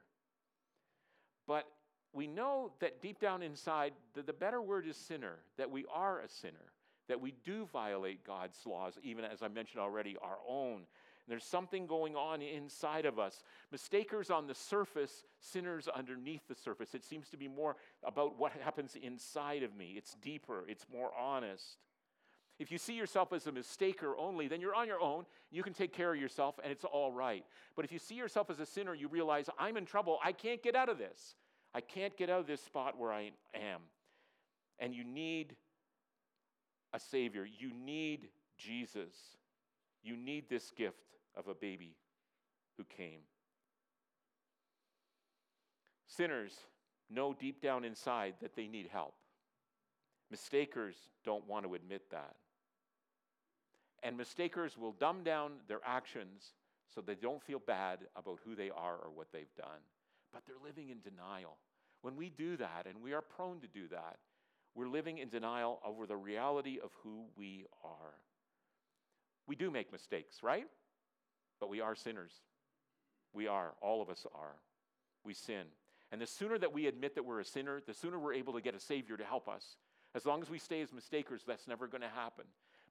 But 1.47 1.65
we 2.13 2.27
know 2.27 2.71
that 2.79 3.01
deep 3.01 3.19
down 3.19 3.41
inside, 3.41 3.93
the, 4.13 4.21
the 4.21 4.33
better 4.33 4.61
word 4.61 4.87
is 4.87 4.97
sinner, 4.97 5.39
that 5.57 5.69
we 5.69 5.85
are 5.93 6.19
a 6.19 6.29
sinner, 6.29 6.71
that 7.07 7.21
we 7.21 7.33
do 7.43 7.65
violate 7.71 8.25
God's 8.25 8.57
laws, 8.65 8.97
even 9.03 9.25
as 9.25 9.41
I 9.41 9.47
mentioned 9.47 9.81
already, 9.81 10.17
our 10.21 10.37
own. 10.47 10.83
There's 11.27 11.43
something 11.43 11.87
going 11.87 12.15
on 12.15 12.41
inside 12.41 13.05
of 13.05 13.19
us. 13.19 13.43
Mistakers 13.71 14.29
on 14.29 14.47
the 14.47 14.55
surface, 14.55 15.25
sinners 15.41 15.89
underneath 15.89 16.47
the 16.47 16.55
surface. 16.55 16.95
It 16.95 17.03
seems 17.03 17.29
to 17.29 17.37
be 17.37 17.49
more 17.49 17.75
about 18.03 18.39
what 18.39 18.53
happens 18.53 18.95
inside 18.95 19.63
of 19.63 19.75
me. 19.75 19.95
It's 19.97 20.15
deeper, 20.21 20.63
it's 20.69 20.85
more 20.91 21.11
honest. 21.19 21.77
If 22.59 22.71
you 22.71 22.77
see 22.77 22.93
yourself 22.93 23.33
as 23.33 23.45
a 23.45 23.51
mistaker 23.51 24.13
only, 24.17 24.47
then 24.47 24.61
you're 24.61 24.73
on 24.73 24.87
your 24.87 24.99
own. 24.99 25.25
You 25.51 25.61
can 25.61 25.73
take 25.73 25.93
care 25.93 26.13
of 26.13 26.19
yourself 26.19 26.59
and 26.63 26.71
it's 26.71 26.85
all 26.85 27.11
right. 27.11 27.45
But 27.75 27.85
if 27.85 27.91
you 27.91 27.99
see 27.99 28.15
yourself 28.15 28.49
as 28.49 28.59
a 28.59 28.65
sinner, 28.65 28.95
you 28.95 29.07
realize, 29.07 29.49
I'm 29.59 29.77
in 29.77 29.85
trouble. 29.85 30.17
I 30.23 30.31
can't 30.31 30.63
get 30.63 30.75
out 30.75 30.89
of 30.89 30.97
this. 30.97 31.35
I 31.75 31.81
can't 31.81 32.17
get 32.17 32.29
out 32.29 32.39
of 32.39 32.47
this 32.47 32.61
spot 32.61 32.97
where 32.97 33.11
I 33.11 33.31
am. 33.53 33.81
And 34.79 34.95
you 34.95 35.03
need 35.03 35.55
a 36.93 36.99
Savior. 36.99 37.45
You 37.45 37.71
need 37.73 38.29
Jesus. 38.57 39.15
You 40.03 40.17
need 40.17 40.49
this 40.49 40.71
gift 40.71 41.13
of 41.35 41.47
a 41.47 41.53
baby 41.53 41.95
who 42.77 42.83
came. 42.85 43.19
Sinners 46.07 46.53
know 47.09 47.35
deep 47.39 47.61
down 47.61 47.85
inside 47.85 48.33
that 48.41 48.55
they 48.55 48.67
need 48.67 48.89
help. 48.91 49.13
Mistakers 50.31 50.95
don't 51.23 51.47
want 51.47 51.65
to 51.65 51.75
admit 51.75 52.09
that. 52.09 52.35
And 54.03 54.15
mistakers 54.15 54.77
will 54.77 54.91
dumb 54.91 55.23
down 55.23 55.53
their 55.67 55.81
actions 55.85 56.53
so 56.93 57.01
they 57.01 57.15
don't 57.15 57.43
feel 57.43 57.59
bad 57.59 57.99
about 58.15 58.39
who 58.45 58.55
they 58.55 58.69
are 58.69 58.95
or 58.95 59.09
what 59.13 59.31
they've 59.31 59.53
done. 59.57 59.81
But 60.31 60.43
they're 60.45 60.55
living 60.63 60.89
in 60.89 60.99
denial. 61.01 61.57
When 62.01 62.15
we 62.15 62.29
do 62.29 62.57
that, 62.57 62.85
and 62.85 63.01
we 63.01 63.13
are 63.13 63.21
prone 63.21 63.59
to 63.61 63.67
do 63.67 63.87
that, 63.89 64.17
we're 64.75 64.87
living 64.87 65.17
in 65.17 65.29
denial 65.29 65.79
over 65.83 66.05
the 66.05 66.15
reality 66.15 66.79
of 66.83 66.91
who 67.03 67.25
we 67.35 67.65
are. 67.83 68.13
We 69.47 69.55
do 69.55 69.71
make 69.71 69.91
mistakes, 69.91 70.43
right? 70.43 70.67
But 71.59 71.69
we 71.69 71.81
are 71.81 71.95
sinners. 71.95 72.31
We 73.33 73.47
are. 73.47 73.73
All 73.81 74.01
of 74.01 74.09
us 74.09 74.25
are. 74.35 74.55
We 75.23 75.33
sin. 75.33 75.65
And 76.11 76.21
the 76.21 76.27
sooner 76.27 76.57
that 76.59 76.73
we 76.73 76.87
admit 76.87 77.15
that 77.15 77.25
we're 77.25 77.39
a 77.39 77.45
sinner, 77.45 77.81
the 77.85 77.93
sooner 77.93 78.19
we're 78.19 78.33
able 78.33 78.53
to 78.53 78.61
get 78.61 78.75
a 78.75 78.79
Savior 78.79 79.17
to 79.17 79.25
help 79.25 79.49
us. 79.49 79.77
As 80.15 80.25
long 80.25 80.41
as 80.41 80.49
we 80.49 80.59
stay 80.59 80.81
as 80.81 80.93
mistakers, 80.93 81.41
that's 81.45 81.67
never 81.67 81.87
going 81.87 82.01
to 82.01 82.09
happen. 82.09 82.45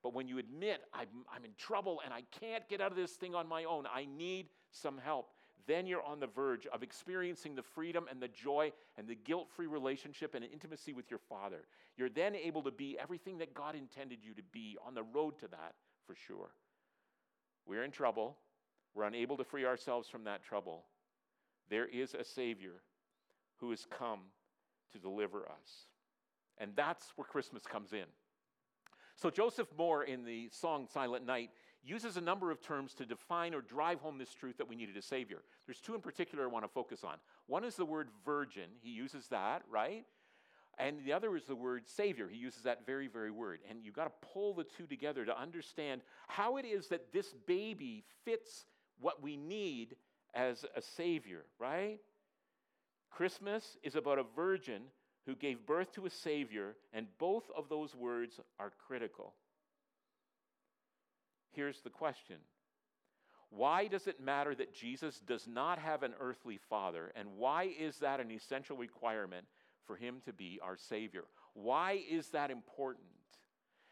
But 0.07 0.15
when 0.15 0.29
you 0.29 0.39
admit, 0.39 0.83
I'm, 0.95 1.09
I'm 1.35 1.45
in 1.45 1.51
trouble 1.59 2.01
and 2.05 2.15
I 2.15 2.23
can't 2.39 2.63
get 2.69 2.81
out 2.81 2.93
of 2.93 2.97
this 2.97 3.15
thing 3.15 3.35
on 3.35 3.49
my 3.49 3.65
own, 3.65 3.87
I 3.93 4.05
need 4.05 4.47
some 4.71 4.99
help, 5.05 5.33
then 5.67 5.85
you're 5.85 6.05
on 6.05 6.21
the 6.21 6.29
verge 6.29 6.65
of 6.69 6.85
experiencing 6.85 7.57
the 7.57 7.63
freedom 7.65 8.07
and 8.09 8.23
the 8.23 8.29
joy 8.29 8.71
and 8.97 9.09
the 9.09 9.17
guilt 9.17 9.49
free 9.57 9.67
relationship 9.67 10.37
and 10.37 10.45
intimacy 10.45 10.93
with 10.93 11.11
your 11.11 11.19
Father. 11.19 11.67
You're 11.97 12.09
then 12.09 12.37
able 12.37 12.63
to 12.63 12.71
be 12.71 12.97
everything 13.03 13.39
that 13.39 13.53
God 13.53 13.75
intended 13.75 14.21
you 14.23 14.33
to 14.35 14.45
be 14.53 14.79
on 14.87 14.95
the 14.95 15.03
road 15.03 15.41
to 15.41 15.49
that 15.49 15.75
for 16.07 16.15
sure. 16.15 16.51
We're 17.67 17.83
in 17.83 17.91
trouble. 17.91 18.37
We're 18.95 19.09
unable 19.09 19.37
to 19.39 19.45
free 19.45 19.65
ourselves 19.65 20.09
from 20.09 20.23
that 20.23 20.45
trouble. 20.45 20.85
There 21.69 21.89
is 21.89 22.15
a 22.15 22.23
Savior 22.23 22.75
who 23.57 23.71
has 23.71 23.85
come 23.91 24.21
to 24.93 25.01
deliver 25.01 25.47
us. 25.47 25.89
And 26.59 26.71
that's 26.77 27.07
where 27.17 27.25
Christmas 27.25 27.65
comes 27.65 27.93
in. 27.93 28.07
So, 29.17 29.31
Joseph 29.31 29.69
Mohr 29.79 30.07
in 30.07 30.25
the 30.25 30.51
song 30.53 30.87
Silent 30.93 31.25
Night 31.25 31.51
uses 31.83 32.19
a 32.19 32.21
number 32.21 32.51
of 32.51 32.61
terms 32.61 32.93
to 32.95 33.07
define 33.07 33.55
or 33.55 33.63
drive 33.63 34.01
home 34.01 34.19
this 34.19 34.35
truth 34.35 34.59
that 34.59 34.69
we 34.69 34.77
needed 34.77 34.97
a 34.97 35.03
Savior. 35.03 35.39
There's 35.67 35.81
two 35.81 35.95
in 35.95 36.03
particular 36.03 36.45
I 36.45 36.49
want 36.49 36.65
to 36.65 36.71
focus 36.71 37.03
on. 37.03 37.15
One 37.47 37.65
is 37.65 37.77
the 37.77 37.87
word 37.87 38.09
virgin, 38.25 38.69
he 38.83 38.91
uses 38.91 39.29
that, 39.29 39.63
right? 39.71 40.05
And 40.79 40.99
the 41.07 41.15
other 41.15 41.35
is 41.35 41.45
the 41.45 41.55
word 41.55 41.89
Savior. 41.89 42.29
He 42.29 42.37
uses 42.37 42.65
that 42.65 42.85
very, 42.85 43.09
very 43.09 43.31
word. 43.31 43.61
And 43.71 43.79
you've 43.83 43.95
got 43.95 44.05
to 44.05 44.29
pull 44.35 44.53
the 44.53 44.65
two 44.65 44.87
together 44.87 45.25
to 45.25 45.41
understand 45.41 46.03
how 46.29 46.59
it 46.59 46.67
is 46.67 46.89
that 46.89 47.13
this 47.15 47.35
baby 47.47 48.05
fits 48.27 48.67
what 49.01 49.23
we 49.23 49.39
need 49.39 49.97
as 50.35 50.67
a 50.77 50.83
Savior, 50.83 51.47
right? 51.59 51.99
Christmas 53.11 53.79
is 53.83 53.97
about 53.97 54.19
a 54.19 54.25
virgin 54.35 54.83
who 55.27 55.35
gave 55.35 55.67
birth 55.67 55.93
to 55.93 56.07
a 56.07 56.11
Savior, 56.11 56.77
and 56.93 57.07
both 57.19 57.51
of 57.57 57.69
those 57.69 57.95
words 57.95 58.41
are 58.59 58.73
critical. 58.87 59.35
Here's 61.53 61.81
the 61.81 61.91
question 61.91 62.37
Why 63.51 63.89
does 63.89 64.07
it 64.07 64.21
matter 64.21 64.55
that 64.55 64.75
Jesus 64.75 65.21
does 65.21 65.47
not 65.47 65.79
have 65.79 66.03
an 66.03 66.15
earthly 66.21 66.59
father, 66.71 67.13
and 67.17 67.37
why 67.37 67.71
is 67.79 67.99
that 67.99 68.21
an 68.21 68.31
essential 68.31 68.77
requirement 68.77 69.47
for 69.85 69.97
him 69.97 70.21
to 70.25 70.33
be 70.33 70.61
our 70.63 70.77
Savior? 70.77 71.25
Why 71.55 72.03
is 72.09 72.29
that 72.29 72.51
important? 72.51 73.07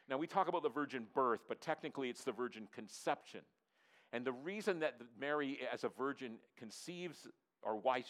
Now, 0.08 0.18
we 0.18 0.26
talk 0.26 0.48
about 0.48 0.62
the 0.62 0.68
virgin 0.68 1.06
birth, 1.14 1.40
but 1.48 1.62
technically 1.62 2.10
it's 2.10 2.24
the 2.24 2.32
virgin 2.32 2.68
conception. 2.74 3.40
And 4.12 4.24
the 4.24 4.32
reason 4.32 4.80
that 4.80 5.00
Mary, 5.18 5.60
as 5.72 5.82
a 5.82 5.88
virgin, 5.88 6.34
conceives, 6.58 7.26
or 7.64 7.76
why 7.76 8.04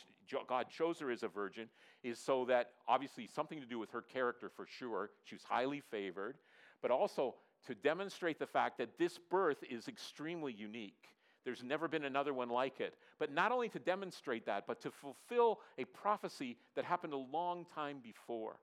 God 0.48 0.66
chose 0.68 0.98
her 1.00 1.10
as 1.10 1.22
a 1.22 1.28
virgin, 1.28 1.68
is 2.02 2.18
so 2.18 2.44
that 2.46 2.70
obviously 2.88 3.26
something 3.26 3.60
to 3.60 3.66
do 3.66 3.78
with 3.78 3.90
her 3.90 4.02
character 4.02 4.50
for 4.54 4.66
sure. 4.66 5.10
She 5.24 5.34
was 5.34 5.44
highly 5.44 5.80
favored, 5.80 6.36
but 6.82 6.90
also 6.90 7.34
to 7.66 7.74
demonstrate 7.74 8.38
the 8.38 8.46
fact 8.46 8.78
that 8.78 8.98
this 8.98 9.18
birth 9.30 9.62
is 9.68 9.88
extremely 9.88 10.52
unique. 10.52 11.08
There's 11.44 11.62
never 11.62 11.88
been 11.88 12.04
another 12.04 12.32
one 12.32 12.48
like 12.48 12.80
it. 12.80 12.94
But 13.18 13.32
not 13.32 13.52
only 13.52 13.68
to 13.70 13.78
demonstrate 13.78 14.46
that, 14.46 14.66
but 14.66 14.80
to 14.82 14.90
fulfill 14.90 15.60
a 15.78 15.84
prophecy 15.84 16.56
that 16.74 16.84
happened 16.84 17.12
a 17.12 17.18
long 17.18 17.66
time 17.74 17.98
before. 18.02 18.56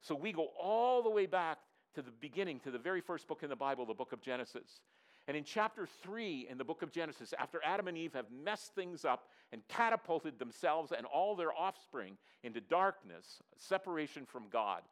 So 0.00 0.14
we 0.14 0.32
go 0.32 0.48
all 0.60 1.02
the 1.02 1.10
way 1.10 1.26
back 1.26 1.58
to 1.94 2.02
the 2.02 2.10
beginning, 2.10 2.60
to 2.60 2.70
the 2.70 2.78
very 2.78 3.00
first 3.00 3.26
book 3.26 3.42
in 3.42 3.48
the 3.48 3.56
Bible, 3.56 3.86
the 3.86 3.94
book 3.94 4.12
of 4.12 4.20
Genesis. 4.20 4.80
And 5.28 5.36
in 5.36 5.44
chapter 5.44 5.86
3 6.02 6.48
in 6.50 6.56
the 6.56 6.64
book 6.64 6.80
of 6.80 6.90
Genesis, 6.90 7.34
after 7.38 7.60
Adam 7.62 7.86
and 7.86 7.98
Eve 7.98 8.14
have 8.14 8.24
messed 8.30 8.74
things 8.74 9.04
up 9.04 9.28
and 9.52 9.60
catapulted 9.68 10.38
themselves 10.38 10.90
and 10.90 11.04
all 11.04 11.36
their 11.36 11.52
offspring 11.52 12.16
into 12.42 12.62
darkness, 12.62 13.42
separation 13.58 14.24
from 14.24 14.44
God, 14.50 14.82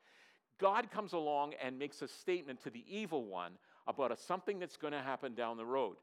God 0.58 0.90
comes 0.90 1.14
along 1.14 1.54
and 1.62 1.78
makes 1.78 2.02
a 2.02 2.08
statement 2.08 2.62
to 2.64 2.70
the 2.70 2.84
evil 2.86 3.24
one 3.24 3.52
about 3.86 4.12
a, 4.12 4.16
something 4.16 4.58
that's 4.58 4.76
going 4.76 4.92
to 4.92 5.00
happen 5.00 5.34
down 5.34 5.56
the 5.56 5.64
road. 5.64 5.96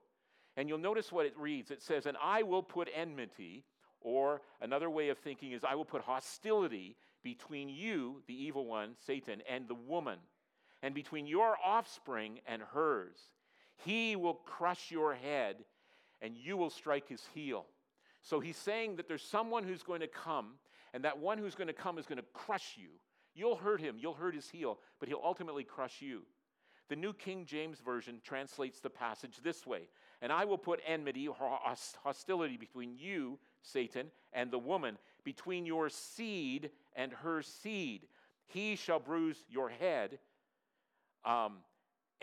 And 0.58 0.68
you'll 0.68 0.80
notice 0.80 1.12
what 1.12 1.28
it 1.28 1.38
reads 1.38 1.70
it 1.70 1.82
says, 1.84 2.08
And 2.08 2.18
I 2.22 2.42
will 2.44 2.64
put 2.64 2.90
enmity 2.94 3.64
Or 4.02 4.42
another 4.62 4.90
way 4.90 5.10
of 5.10 5.18
thinking 5.20 5.54
is, 5.54 5.64
I 5.64 5.76
will 5.76 5.86
put 5.86 6.02
hostility 6.02 6.98
between 7.24 7.70
you, 7.70 8.22
the 8.28 8.34
evil 8.34 8.66
one, 8.66 8.96
Satan, 9.06 9.42
and 9.50 9.68
the 9.68 9.76
woman, 9.76 10.20
and 10.82 10.94
between 10.94 11.26
your 11.26 11.56
offspring 11.64 12.40
and 12.46 12.62
hers. 12.62 13.18
He 13.86 14.16
will 14.16 14.36
crush 14.36 14.92
your 14.92 15.14
head, 15.14 15.58
and 16.22 16.38
you 16.38 16.58
will 16.58 16.70
strike 16.70 17.08
his 17.08 17.22
heel. 17.34 17.66
So 18.22 18.40
he's 18.40 18.58
saying 18.58 18.96
that 18.96 19.08
there's 19.08 19.24
someone 19.24 19.64
who's 19.64 19.84
going 19.84 20.02
to 20.02 20.08
come, 20.08 20.54
and 20.94 21.04
that 21.04 21.20
one 21.20 21.38
who's 21.38 21.56
going 21.56 21.68
to 21.68 21.74
come 21.74 21.98
is 21.98 22.06
going 22.06 22.20
to 22.20 22.26
crush 22.34 22.76
you. 22.78 22.90
You'll 23.36 23.56
hurt 23.56 23.82
him, 23.82 23.98
you'll 24.00 24.14
hurt 24.14 24.36
his 24.36 24.50
heel, 24.50 24.80
but 25.00 25.10
he'll 25.10 25.22
ultimately 25.24 25.64
crush 25.64 26.02
you. 26.02 26.22
The 26.90 26.96
New 26.96 27.14
King 27.14 27.46
James 27.46 27.80
Version 27.80 28.22
translates 28.24 28.80
the 28.80 28.90
passage 28.90 29.40
this 29.44 29.66
way 29.66 29.88
And 30.22 30.32
I 30.32 30.46
will 30.46 30.58
put 30.58 30.80
enmity 30.86 31.28
or 31.28 31.36
hostility 32.04 32.58
between 32.58 32.96
you, 32.98 33.40
Satan, 33.62 34.08
and 34.32 34.52
the 34.52 34.60
woman, 34.60 34.98
between 35.24 35.66
your 35.66 35.90
seed 35.90 36.70
and 36.96 37.12
her 37.12 37.42
seed. 37.42 38.08
He 38.46 38.76
shall 38.76 39.00
bruise 39.00 39.44
your 39.50 39.70
head, 39.70 40.20
um, 41.26 41.58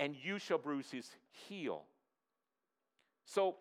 and 0.00 0.16
you 0.16 0.38
shall 0.38 0.58
bruise 0.58 0.90
his 0.90 1.08
heel. 1.30 1.82
So, 3.26 3.56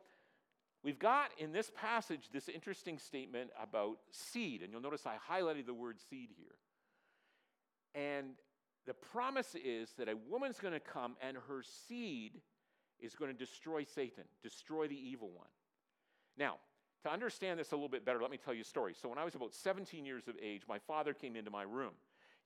we've 0.84 0.98
got 0.98 1.32
in 1.38 1.52
this 1.52 1.70
passage 1.76 2.30
this 2.34 2.48
interesting 2.48 2.98
statement 2.98 3.52
about 3.62 3.98
seed, 4.12 4.64
and 4.64 4.72
you'll 4.72 4.82
notice 4.82 5.06
I 5.06 5.18
highlighted 5.32 5.66
the 5.66 5.74
word 5.74 5.98
seed 6.10 6.30
here. 6.38 6.56
And 7.94 8.30
the 8.88 8.94
promise 8.94 9.54
is 9.64 9.92
that 9.98 10.08
a 10.08 10.16
woman's 10.30 10.60
going 10.60 10.74
to 10.74 10.80
come 10.80 11.18
and 11.22 11.36
her 11.50 11.62
seed 11.88 12.40
is 13.00 13.16
going 13.16 13.32
to 13.32 13.38
destroy 13.38 13.84
Satan, 13.84 14.24
destroy 14.42 14.88
the 14.88 14.96
evil 14.96 15.30
one. 15.36 15.50
Now, 16.38 16.56
to 17.04 17.12
understand 17.12 17.60
this 17.60 17.74
a 17.74 17.76
little 17.76 17.90
bit 17.90 18.06
better, 18.06 18.22
let 18.22 18.32
me 18.32 18.38
tell 18.38 18.54
you 18.54 18.62
a 18.62 18.66
story. 18.66 18.96
So, 19.00 19.10
when 19.10 19.18
I 19.18 19.26
was 19.26 19.36
about 19.36 19.54
17 19.54 20.06
years 20.06 20.30
of 20.30 20.36
age, 20.42 20.64
my 20.70 20.80
father 20.80 21.14
came 21.14 21.36
into 21.36 21.52
my 21.52 21.64
room. 21.64 21.92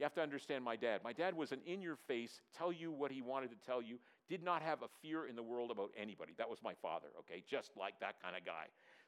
You 0.04 0.06
have 0.06 0.16
to 0.16 0.22
understand 0.22 0.66
my 0.66 0.76
dad. 0.76 1.00
My 1.02 1.14
dad 1.14 1.34
was 1.34 1.54
an 1.54 1.62
in 1.66 1.82
your 1.82 1.96
face, 1.96 2.42
tell 2.58 2.74
you 2.74 2.92
what 2.92 3.10
he 3.10 3.22
wanted 3.22 3.52
to 3.52 3.56
tell 3.66 3.82
you, 3.82 4.00
did 4.28 4.44
not 4.44 4.62
have 4.62 4.82
a 4.82 4.90
fear 5.02 5.28
in 5.28 5.38
the 5.38 5.42
world 5.42 5.72
about 5.72 5.92
anybody. 5.98 6.34
That 6.38 6.50
was 6.50 6.60
my 6.62 6.74
father, 6.82 7.08
okay? 7.20 7.42
Just 7.50 7.72
like 7.80 7.98
that 8.02 8.22
kind 8.22 8.36
of 8.36 8.44
guy. 8.44 8.66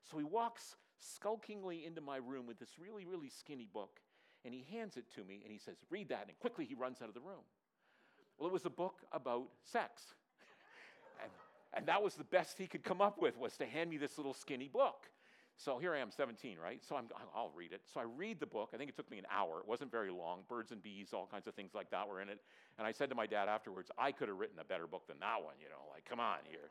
So, 0.10 0.18
he 0.18 0.24
walks 0.24 0.78
skulkingly 0.98 1.86
into 1.86 2.00
my 2.00 2.16
room 2.16 2.48
with 2.48 2.60
this 2.60 2.70
really, 2.80 3.04
really 3.04 3.28
skinny 3.28 3.68
book, 3.74 4.00
and 4.46 4.54
he 4.54 4.66
hands 4.72 4.96
it 4.96 5.04
to 5.16 5.26
me, 5.26 5.42
and 5.44 5.52
he 5.52 5.58
says, 5.58 5.76
Read 5.90 6.08
that, 6.08 6.28
and 6.30 6.40
quickly 6.40 6.64
he 6.64 6.76
runs 6.76 7.02
out 7.02 7.10
of 7.10 7.14
the 7.14 7.20
room. 7.20 7.44
Well, 8.38 8.48
it 8.48 8.54
was 8.54 8.66
a 8.66 8.70
book 8.70 9.02
about 9.12 9.50
sex. 9.66 10.02
and, 11.22 11.32
and 11.74 11.86
that 11.88 12.02
was 12.02 12.16
the 12.16 12.24
best 12.24 12.58
he 12.58 12.68
could 12.68 12.86
come 12.86 13.02
up 13.02 13.22
with, 13.22 13.38
was 13.38 13.58
to 13.58 13.66
hand 13.66 13.90
me 13.90 13.98
this 13.98 14.18
little 14.18 14.34
skinny 14.34 14.70
book. 14.70 15.10
So 15.58 15.80
here 15.80 15.96
I 15.96 16.00
am, 16.00 16.12
17, 16.12 16.58
right? 16.62 16.84
So 16.84 16.96
I'm, 16.98 17.06
I'll 17.34 17.52
read 17.56 17.72
it. 17.72 17.82
So 17.92 18.00
I 18.00 18.04
read 18.04 18.40
the 18.40 18.46
book. 18.46 18.72
I 18.74 18.78
think 18.78 18.90
it 18.90 18.96
took 18.96 19.10
me 19.10 19.18
an 19.18 19.26
hour. 19.32 19.60
It 19.60 19.68
wasn't 19.68 19.90
very 19.90 20.12
long. 20.12 20.42
Birds 20.50 20.72
and 20.72 20.84
bees, 20.84 21.10
all 21.14 21.28
kinds 21.32 21.48
of 21.48 21.54
things 21.54 21.72
like 21.74 21.90
that 21.92 22.08
were 22.08 22.22
in 22.22 22.28
it. 22.28 22.42
And 22.78 22.86
I 22.86 22.92
said 22.92 23.10
to 23.10 23.16
my 23.16 23.26
dad 23.26 23.48
afterwards, 23.48 23.90
I 23.98 24.12
could 24.12 24.28
have 24.28 24.38
written 24.38 24.60
a 24.60 24.66
better 24.66 24.86
book 24.86 25.08
than 25.08 25.20
that 25.22 25.42
one, 25.42 25.56
you 25.62 25.70
know, 25.70 25.90
like, 25.94 26.04
come 26.04 26.20
on 26.20 26.40
here. 26.50 26.70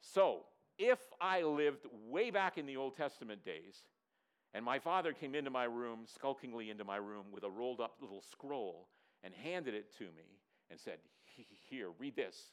So 0.00 0.44
if 0.78 0.98
I 1.20 1.42
lived 1.42 1.86
way 2.08 2.30
back 2.30 2.56
in 2.56 2.64
the 2.64 2.78
Old 2.78 2.96
Testament 2.96 3.44
days, 3.44 3.82
and 4.54 4.64
my 4.64 4.78
father 4.78 5.12
came 5.12 5.34
into 5.34 5.50
my 5.50 5.64
room, 5.64 6.00
skulkingly 6.06 6.70
into 6.70 6.84
my 6.84 6.96
room, 6.96 7.26
with 7.32 7.44
a 7.44 7.50
rolled 7.50 7.80
up 7.80 7.96
little 8.00 8.22
scroll 8.22 8.88
and 9.22 9.32
handed 9.34 9.74
it 9.74 9.96
to 9.98 10.04
me 10.04 10.40
and 10.70 10.80
said, 10.80 10.98
Here, 11.68 11.88
read 11.98 12.16
this. 12.16 12.52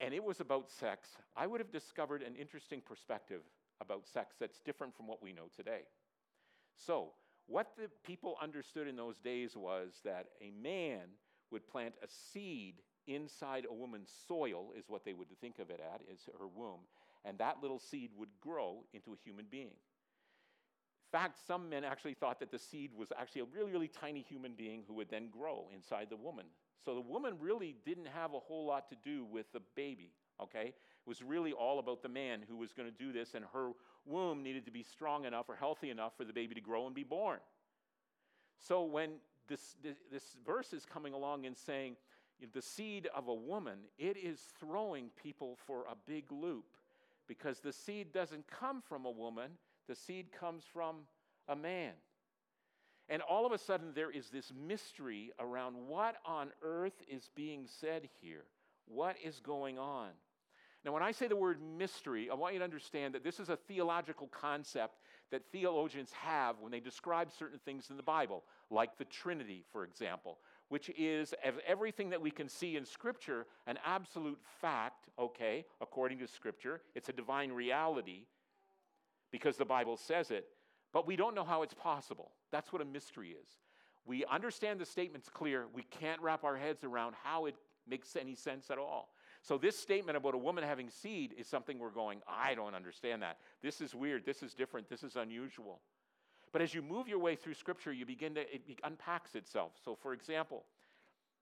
And 0.00 0.12
it 0.12 0.22
was 0.22 0.40
about 0.40 0.70
sex. 0.70 1.10
I 1.36 1.46
would 1.46 1.60
have 1.60 1.70
discovered 1.70 2.22
an 2.22 2.34
interesting 2.34 2.80
perspective 2.80 3.42
about 3.80 4.06
sex 4.06 4.36
that's 4.38 4.60
different 4.60 4.96
from 4.96 5.06
what 5.06 5.22
we 5.22 5.32
know 5.32 5.48
today. 5.54 5.82
So, 6.76 7.12
what 7.46 7.72
the 7.76 7.90
people 8.04 8.36
understood 8.42 8.88
in 8.88 8.96
those 8.96 9.18
days 9.18 9.56
was 9.56 10.00
that 10.04 10.28
a 10.40 10.50
man 10.50 11.08
would 11.50 11.68
plant 11.68 11.94
a 12.02 12.08
seed 12.08 12.76
inside 13.06 13.66
a 13.68 13.74
woman's 13.74 14.10
soil, 14.26 14.72
is 14.76 14.84
what 14.88 15.04
they 15.04 15.12
would 15.12 15.28
think 15.40 15.58
of 15.58 15.70
it 15.70 15.80
at, 15.80 16.00
is 16.10 16.20
her 16.38 16.46
womb, 16.46 16.80
and 17.24 17.38
that 17.38 17.58
little 17.60 17.78
seed 17.78 18.10
would 18.16 18.30
grow 18.40 18.84
into 18.92 19.12
a 19.12 19.16
human 19.22 19.46
being. 19.50 19.66
In 19.66 21.20
fact, 21.20 21.38
some 21.46 21.68
men 21.68 21.84
actually 21.84 22.14
thought 22.14 22.40
that 22.40 22.50
the 22.50 22.58
seed 22.58 22.90
was 22.96 23.12
actually 23.16 23.42
a 23.42 23.46
really, 23.54 23.70
really 23.70 23.88
tiny 23.88 24.22
human 24.22 24.54
being 24.54 24.82
who 24.88 24.94
would 24.94 25.10
then 25.10 25.28
grow 25.28 25.68
inside 25.72 26.08
the 26.10 26.16
woman. 26.16 26.46
So 26.84 26.94
the 26.94 27.00
woman 27.00 27.34
really 27.40 27.76
didn't 27.84 28.08
have 28.08 28.34
a 28.34 28.38
whole 28.38 28.66
lot 28.66 28.88
to 28.90 28.96
do 29.02 29.24
with 29.24 29.50
the 29.52 29.60
baby, 29.74 30.10
okay? 30.42 30.68
It 30.68 31.08
was 31.08 31.22
really 31.22 31.52
all 31.52 31.78
about 31.78 32.02
the 32.02 32.08
man 32.08 32.40
who 32.48 32.56
was 32.56 32.72
going 32.72 32.90
to 32.90 32.96
do 32.96 33.12
this, 33.12 33.34
and 33.34 33.44
her 33.52 33.70
womb 34.04 34.42
needed 34.42 34.66
to 34.66 34.70
be 34.70 34.82
strong 34.82 35.24
enough 35.24 35.48
or 35.48 35.56
healthy 35.56 35.90
enough 35.90 36.12
for 36.16 36.24
the 36.24 36.32
baby 36.32 36.54
to 36.54 36.60
grow 36.60 36.86
and 36.86 36.94
be 36.94 37.04
born. 37.04 37.38
So 38.58 38.84
when 38.84 39.12
this, 39.48 39.76
this, 39.82 39.96
this 40.12 40.36
verse 40.44 40.72
is 40.72 40.84
coming 40.84 41.12
along 41.12 41.46
and 41.46 41.56
saying, 41.56 41.96
the 42.52 42.62
seed 42.62 43.08
of 43.14 43.28
a 43.28 43.34
woman, 43.34 43.78
it 43.98 44.16
is 44.16 44.40
throwing 44.58 45.10
people 45.22 45.56
for 45.66 45.84
a 45.90 45.96
big 46.06 46.30
loop 46.30 46.64
because 47.26 47.60
the 47.60 47.72
seed 47.72 48.12
doesn't 48.12 48.46
come 48.46 48.82
from 48.82 49.06
a 49.06 49.10
woman, 49.10 49.52
the 49.88 49.94
seed 49.94 50.26
comes 50.32 50.64
from 50.70 50.96
a 51.48 51.56
man. 51.56 51.92
And 53.08 53.20
all 53.22 53.44
of 53.44 53.52
a 53.52 53.58
sudden, 53.58 53.92
there 53.94 54.10
is 54.10 54.30
this 54.30 54.52
mystery 54.66 55.32
around 55.38 55.74
what 55.74 56.16
on 56.24 56.48
earth 56.62 57.02
is 57.08 57.28
being 57.34 57.66
said 57.80 58.08
here. 58.20 58.44
What 58.86 59.16
is 59.22 59.40
going 59.40 59.78
on? 59.78 60.10
Now, 60.84 60.92
when 60.92 61.02
I 61.02 61.12
say 61.12 61.28
the 61.28 61.36
word 61.36 61.58
mystery, 61.78 62.28
I 62.30 62.34
want 62.34 62.52
you 62.52 62.58
to 62.58 62.64
understand 62.64 63.14
that 63.14 63.24
this 63.24 63.40
is 63.40 63.48
a 63.48 63.56
theological 63.56 64.28
concept 64.28 64.98
that 65.30 65.42
theologians 65.50 66.12
have 66.12 66.56
when 66.60 66.70
they 66.70 66.80
describe 66.80 67.30
certain 67.32 67.58
things 67.64 67.88
in 67.88 67.96
the 67.96 68.02
Bible, 68.02 68.44
like 68.70 68.98
the 68.98 69.06
Trinity, 69.06 69.64
for 69.72 69.84
example, 69.84 70.38
which 70.68 70.90
is 70.98 71.32
of 71.44 71.54
everything 71.66 72.10
that 72.10 72.20
we 72.20 72.30
can 72.30 72.48
see 72.50 72.76
in 72.76 72.84
Scripture, 72.84 73.46
an 73.66 73.78
absolute 73.84 74.38
fact, 74.60 75.08
okay, 75.18 75.64
according 75.80 76.18
to 76.18 76.26
Scripture. 76.26 76.82
It's 76.94 77.08
a 77.08 77.14
divine 77.14 77.50
reality 77.50 78.26
because 79.32 79.56
the 79.56 79.64
Bible 79.64 79.96
says 79.96 80.30
it, 80.30 80.46
but 80.92 81.06
we 81.06 81.16
don't 81.16 81.34
know 81.34 81.44
how 81.44 81.62
it's 81.62 81.74
possible. 81.74 82.32
That's 82.54 82.72
what 82.72 82.80
a 82.80 82.84
mystery 82.84 83.30
is. 83.30 83.48
We 84.06 84.24
understand 84.26 84.78
the 84.78 84.86
statement's 84.86 85.28
clear, 85.28 85.66
we 85.74 85.82
can't 85.82 86.20
wrap 86.20 86.44
our 86.44 86.56
heads 86.56 86.84
around 86.84 87.16
how 87.24 87.46
it 87.46 87.56
makes 87.84 88.14
any 88.14 88.36
sense 88.36 88.70
at 88.70 88.78
all. 88.78 89.08
So, 89.42 89.58
this 89.58 89.76
statement 89.76 90.16
about 90.16 90.34
a 90.34 90.38
woman 90.38 90.62
having 90.62 90.88
seed 90.88 91.34
is 91.36 91.48
something 91.48 91.80
we're 91.80 91.90
going, 91.90 92.20
I 92.28 92.54
don't 92.54 92.76
understand 92.76 93.22
that. 93.22 93.38
This 93.60 93.80
is 93.80 93.92
weird. 93.92 94.24
This 94.24 94.40
is 94.44 94.54
different. 94.54 94.88
This 94.88 95.02
is 95.02 95.16
unusual. 95.16 95.80
But 96.52 96.62
as 96.62 96.72
you 96.72 96.80
move 96.80 97.08
your 97.08 97.18
way 97.18 97.34
through 97.34 97.54
Scripture, 97.54 97.92
you 97.92 98.06
begin 98.06 98.36
to, 98.36 98.42
it 98.42 98.78
unpacks 98.84 99.34
itself. 99.34 99.72
So, 99.84 99.96
for 99.96 100.12
example, 100.12 100.64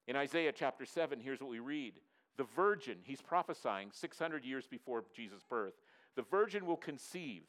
in 0.09 0.17
Isaiah 0.17 0.53
chapter 0.53 0.87
7, 0.87 1.21
here's 1.21 1.43
what 1.43 1.51
we 1.51 1.59
read 1.59 1.93
The 2.39 2.47
virgin, 2.57 2.97
he's 3.03 3.21
prophesying 3.21 3.91
600 3.93 4.47
years 4.47 4.67
before 4.67 5.05
Jesus' 5.15 5.45
birth, 5.47 5.75
the 6.17 6.23
virgin 6.23 6.65
will 6.65 6.79
conceive 6.79 7.43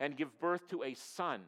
and 0.00 0.16
give 0.16 0.40
birth 0.40 0.66
to 0.70 0.82
a 0.82 0.94
son 0.94 1.42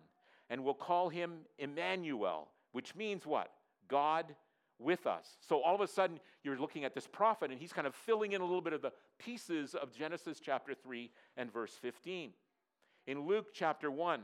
and 0.51 0.65
we'll 0.65 0.75
call 0.75 1.09
him 1.09 1.39
Emmanuel, 1.59 2.49
which 2.73 2.95
means 2.95 3.25
what? 3.25 3.51
God 3.89 4.35
with 4.79 5.07
us. 5.07 5.37
So 5.47 5.63
all 5.63 5.75
of 5.75 5.81
a 5.81 5.87
sudden, 5.87 6.19
you're 6.43 6.59
looking 6.59 6.85
at 6.85 6.95
this 6.95 7.07
prophet, 7.07 7.51
and 7.51 7.61
he's 7.61 7.73
kind 7.73 7.87
of 7.87 7.95
filling 7.95 8.33
in 8.33 8.41
a 8.41 8.45
little 8.45 8.61
bit 8.61 8.73
of 8.73 8.83
the 8.83 8.93
pieces 9.19 9.75
of 9.75 9.93
Genesis 9.97 10.41
chapter 10.41 10.75
3 10.75 11.11
and 11.37 11.53
verse 11.53 11.73
15. 11.81 12.33
In 13.07 13.27
Luke 13.27 13.49
chapter 13.53 13.91
1, 13.91 14.23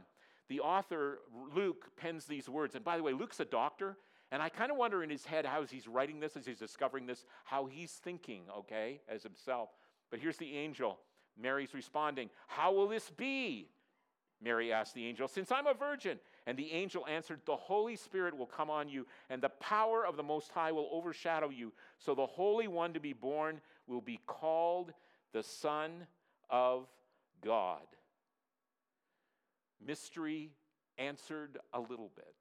the 0.49 0.61
author, 0.61 1.21
Luke, 1.55 1.87
pens 1.97 2.25
these 2.25 2.49
words. 2.49 2.75
And 2.75 2.85
by 2.85 2.97
the 2.97 3.03
way, 3.03 3.13
Luke's 3.13 3.41
a 3.41 3.45
doctor, 3.45 3.97
and 4.33 4.43
I 4.43 4.49
kind 4.49 4.71
of 4.71 4.77
wonder 4.77 5.03
in 5.03 5.11
his 5.11 5.25
head 5.25 5.47
how 5.47 5.65
he's 5.65 5.89
writing 5.89 6.21
this, 6.21 6.37
as 6.37 6.47
he's 6.47 6.59
discovering 6.59 7.07
this, 7.07 7.25
how 7.45 7.67
he's 7.67 7.93
thinking, 7.93 8.43
okay, 8.59 9.01
as 9.09 9.23
himself. 9.23 9.71
But 10.11 10.21
here's 10.21 10.37
the 10.37 10.57
angel. 10.57 10.99
Mary's 11.41 11.75
responding, 11.75 12.31
How 12.47 12.73
will 12.73 12.89
this 12.89 13.11
be? 13.11 13.69
Mary 14.43 14.73
asked 14.73 14.95
the 14.95 15.07
angel, 15.07 15.29
Since 15.29 15.51
I'm 15.51 15.67
a 15.67 15.75
virgin. 15.75 16.19
And 16.47 16.57
the 16.57 16.73
angel 16.73 17.05
answered, 17.07 17.41
The 17.45 17.57
Holy 17.57 17.97
Spirit 17.97 18.37
will 18.37 18.47
come 18.47 18.71
on 18.71 18.89
you, 18.89 19.07
and 19.31 19.43
the 19.43 19.49
power 19.49 20.07
of 20.07 20.17
the 20.17 20.23
Most 20.23 20.53
High 20.53 20.73
will 20.73 20.89
overshadow 20.93 21.51
you. 21.51 21.73
So 21.99 22.15
the 22.15 22.27
Holy 22.27 22.69
One 22.69 22.93
to 22.93 23.01
be 23.01 23.13
born 23.13 23.61
will 23.87 24.01
be 24.01 24.21
called 24.27 24.93
the 25.33 25.43
Son 25.43 26.07
of 26.49 26.87
God. 27.45 27.87
Mystery 29.85 30.53
answered 30.99 31.59
a 31.73 31.81
little 31.81 32.11
bit. 32.15 32.35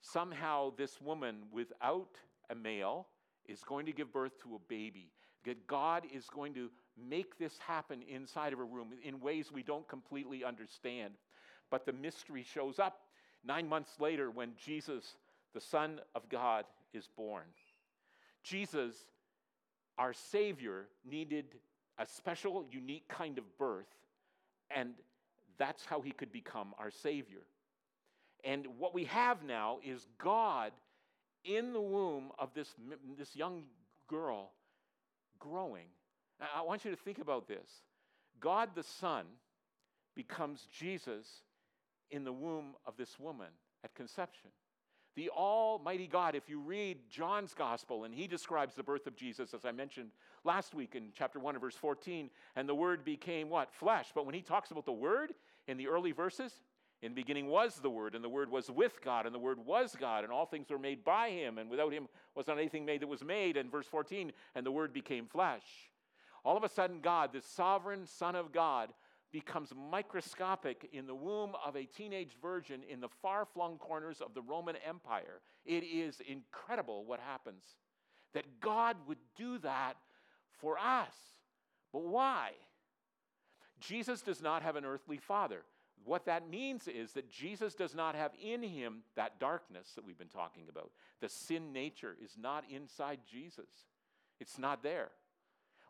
Somehow, 0.00 0.72
this 0.76 1.00
woman 1.00 1.42
without 1.52 2.18
a 2.50 2.54
male 2.54 3.08
is 3.46 3.62
going 3.64 3.86
to 3.86 3.92
give 3.92 4.12
birth 4.12 4.40
to 4.42 4.54
a 4.54 4.58
baby. 4.68 5.10
That 5.44 5.66
God 5.66 6.04
is 6.14 6.26
going 6.28 6.54
to 6.54 6.70
make 7.08 7.38
this 7.38 7.58
happen 7.58 8.02
inside 8.08 8.52
of 8.52 8.58
a 8.58 8.64
room 8.64 8.88
in 9.02 9.20
ways 9.20 9.50
we 9.52 9.62
don't 9.62 9.86
completely 9.88 10.44
understand. 10.44 11.14
But 11.70 11.84
the 11.86 11.92
mystery 11.92 12.44
shows 12.44 12.78
up 12.78 13.00
Nine 13.44 13.68
months 13.68 14.00
later, 14.00 14.30
when 14.30 14.52
Jesus, 14.56 15.16
the 15.54 15.60
Son 15.60 16.00
of 16.14 16.28
God, 16.28 16.64
is 16.92 17.08
born, 17.16 17.44
Jesus, 18.42 18.94
our 19.96 20.12
Savior, 20.12 20.86
needed 21.04 21.46
a 21.98 22.06
special, 22.06 22.64
unique 22.70 23.08
kind 23.08 23.38
of 23.38 23.58
birth, 23.58 23.86
and 24.70 24.94
That's 25.58 25.84
how 25.84 26.00
he 26.00 26.12
could 26.12 26.30
become 26.30 26.72
our 26.78 26.90
Savior. 26.90 27.42
And 28.44 28.64
what 28.78 28.94
we 28.94 29.04
have 29.06 29.42
now 29.42 29.78
is 29.84 30.06
God 30.18 30.70
in 31.44 31.72
the 31.72 31.80
womb 31.80 32.30
of 32.38 32.54
this, 32.54 32.72
this 33.18 33.34
young 33.34 33.64
girl 34.06 34.52
growing. 35.40 35.86
I 36.40 36.62
want 36.62 36.84
you 36.84 36.90
to 36.90 36.96
think 36.96 37.18
about 37.18 37.48
this. 37.48 37.68
God 38.40 38.70
the 38.74 38.82
Son 38.82 39.24
becomes 40.14 40.66
Jesus 40.72 41.26
in 42.10 42.24
the 42.24 42.32
womb 42.32 42.74
of 42.86 42.96
this 42.96 43.18
woman 43.18 43.48
at 43.84 43.94
conception. 43.94 44.50
The 45.16 45.30
Almighty 45.30 46.06
God, 46.06 46.36
if 46.36 46.48
you 46.48 46.60
read 46.60 46.98
John's 47.10 47.52
Gospel, 47.52 48.04
and 48.04 48.14
he 48.14 48.28
describes 48.28 48.76
the 48.76 48.84
birth 48.84 49.08
of 49.08 49.16
Jesus, 49.16 49.52
as 49.52 49.64
I 49.64 49.72
mentioned 49.72 50.10
last 50.44 50.74
week 50.74 50.94
in 50.94 51.08
chapter 51.12 51.40
1 51.40 51.56
and 51.56 51.60
verse 51.60 51.74
14, 51.74 52.30
and 52.54 52.68
the 52.68 52.74
Word 52.74 53.04
became 53.04 53.50
what? 53.50 53.72
Flesh. 53.72 54.06
But 54.14 54.26
when 54.26 54.34
he 54.36 54.42
talks 54.42 54.70
about 54.70 54.84
the 54.84 54.92
Word 54.92 55.34
in 55.66 55.76
the 55.76 55.88
early 55.88 56.12
verses, 56.12 56.52
in 57.02 57.12
the 57.12 57.20
beginning 57.20 57.48
was 57.48 57.76
the 57.76 57.90
Word, 57.90 58.14
and 58.14 58.22
the 58.22 58.28
Word 58.28 58.48
was 58.48 58.70
with 58.70 59.02
God, 59.02 59.26
and 59.26 59.34
the 59.34 59.40
Word 59.40 59.58
was 59.64 59.96
God, 59.98 60.22
and 60.22 60.32
all 60.32 60.46
things 60.46 60.70
were 60.70 60.78
made 60.78 61.04
by 61.04 61.30
Him, 61.30 61.58
and 61.58 61.68
without 61.68 61.92
Him 61.92 62.06
was 62.36 62.46
not 62.46 62.58
anything 62.58 62.84
made 62.84 63.02
that 63.02 63.08
was 63.08 63.24
made. 63.24 63.56
And 63.56 63.72
verse 63.72 63.86
14, 63.86 64.32
and 64.54 64.64
the 64.64 64.70
Word 64.70 64.92
became 64.92 65.26
flesh. 65.26 65.87
All 66.44 66.56
of 66.56 66.64
a 66.64 66.68
sudden, 66.68 67.00
God, 67.00 67.32
the 67.32 67.42
sovereign 67.42 68.06
Son 68.06 68.36
of 68.36 68.52
God, 68.52 68.90
becomes 69.32 69.72
microscopic 69.90 70.88
in 70.92 71.06
the 71.06 71.14
womb 71.14 71.52
of 71.64 71.76
a 71.76 71.84
teenage 71.84 72.36
virgin 72.40 72.80
in 72.88 73.00
the 73.00 73.08
far 73.20 73.44
flung 73.44 73.76
corners 73.76 74.20
of 74.20 74.34
the 74.34 74.42
Roman 74.42 74.76
Empire. 74.86 75.40
It 75.66 75.84
is 75.84 76.20
incredible 76.26 77.04
what 77.04 77.20
happens. 77.20 77.64
That 78.32 78.60
God 78.60 78.96
would 79.06 79.18
do 79.36 79.58
that 79.58 79.94
for 80.60 80.78
us. 80.78 81.14
But 81.92 82.04
why? 82.04 82.52
Jesus 83.80 84.22
does 84.22 84.42
not 84.42 84.62
have 84.62 84.76
an 84.76 84.84
earthly 84.84 85.18
father. 85.18 85.62
What 86.04 86.24
that 86.26 86.48
means 86.48 86.88
is 86.88 87.12
that 87.12 87.30
Jesus 87.30 87.74
does 87.74 87.94
not 87.94 88.14
have 88.14 88.32
in 88.42 88.62
him 88.62 89.02
that 89.16 89.38
darkness 89.40 89.92
that 89.94 90.04
we've 90.04 90.18
been 90.18 90.28
talking 90.28 90.64
about. 90.68 90.90
The 91.20 91.28
sin 91.28 91.72
nature 91.72 92.16
is 92.22 92.36
not 92.40 92.64
inside 92.70 93.20
Jesus, 93.30 93.68
it's 94.40 94.58
not 94.58 94.82
there. 94.82 95.10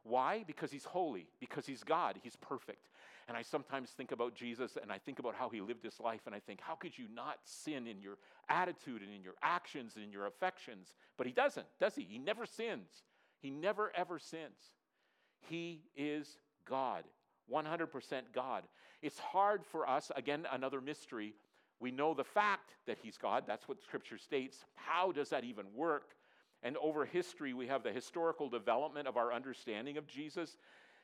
Why? 0.09 0.45
Because 0.47 0.71
he's 0.71 0.85
holy, 0.85 1.27
because 1.39 1.67
he's 1.67 1.85
God, 1.85 2.19
he's 2.23 2.37
perfect. 2.37 2.89
And 3.29 3.37
I 3.37 3.43
sometimes 3.43 3.91
think 3.91 4.11
about 4.11 4.35
Jesus 4.35 4.79
and 4.81 4.91
I 4.91 4.99
think 4.99 5.19
about 5.19 5.35
how 5.35 5.51
he 5.51 5.61
lived 5.61 5.85
his 5.85 6.01
life 6.01 6.23
and 6.25 6.35
I 6.35 6.41
think, 6.41 6.61
how 6.63 6.75
could 6.75 6.97
you 6.97 7.05
not 7.15 7.37
sin 7.45 7.87
in 7.87 8.01
your 8.01 8.17
attitude 8.49 9.03
and 9.03 9.13
in 9.15 9.23
your 9.23 9.35
actions 9.43 9.93
and 9.97 10.05
in 10.05 10.11
your 10.11 10.27
affections? 10.27 10.95
But 11.19 11.27
he 11.27 11.33
doesn't, 11.33 11.67
does 11.79 11.95
he? 11.95 12.07
He 12.09 12.19
never 12.19 12.47
sins. 12.47 12.89
He 13.41 13.51
never 13.51 13.93
ever 13.95 14.19
sins. 14.19 14.73
He 15.49 15.83
is 15.95 16.39
God, 16.65 17.05
100% 17.53 18.23
God. 18.35 18.65
It's 19.03 19.19
hard 19.19 19.65
for 19.65 19.89
us, 19.89 20.11
again, 20.17 20.47
another 20.51 20.81
mystery. 20.81 21.35
We 21.81 21.91
know 21.91 22.15
the 22.15 22.25
fact 22.25 22.71
that 22.87 22.99
he's 23.03 23.17
God, 23.17 23.45
that's 23.47 23.69
what 23.69 23.83
scripture 23.83 24.19
states. 24.19 24.65
How 24.75 25.13
does 25.13 25.29
that 25.29 25.45
even 25.45 25.67
work? 25.75 26.15
And 26.63 26.77
over 26.79 27.05
history, 27.05 27.55
we 27.55 27.69
have 27.69 27.83
the 27.83 27.93
historical 27.93 28.49
development 28.49 29.07
of 29.07 29.17
our 29.17 29.33
understanding 29.33 29.97
of 29.97 30.07
Jesus. 30.07 30.57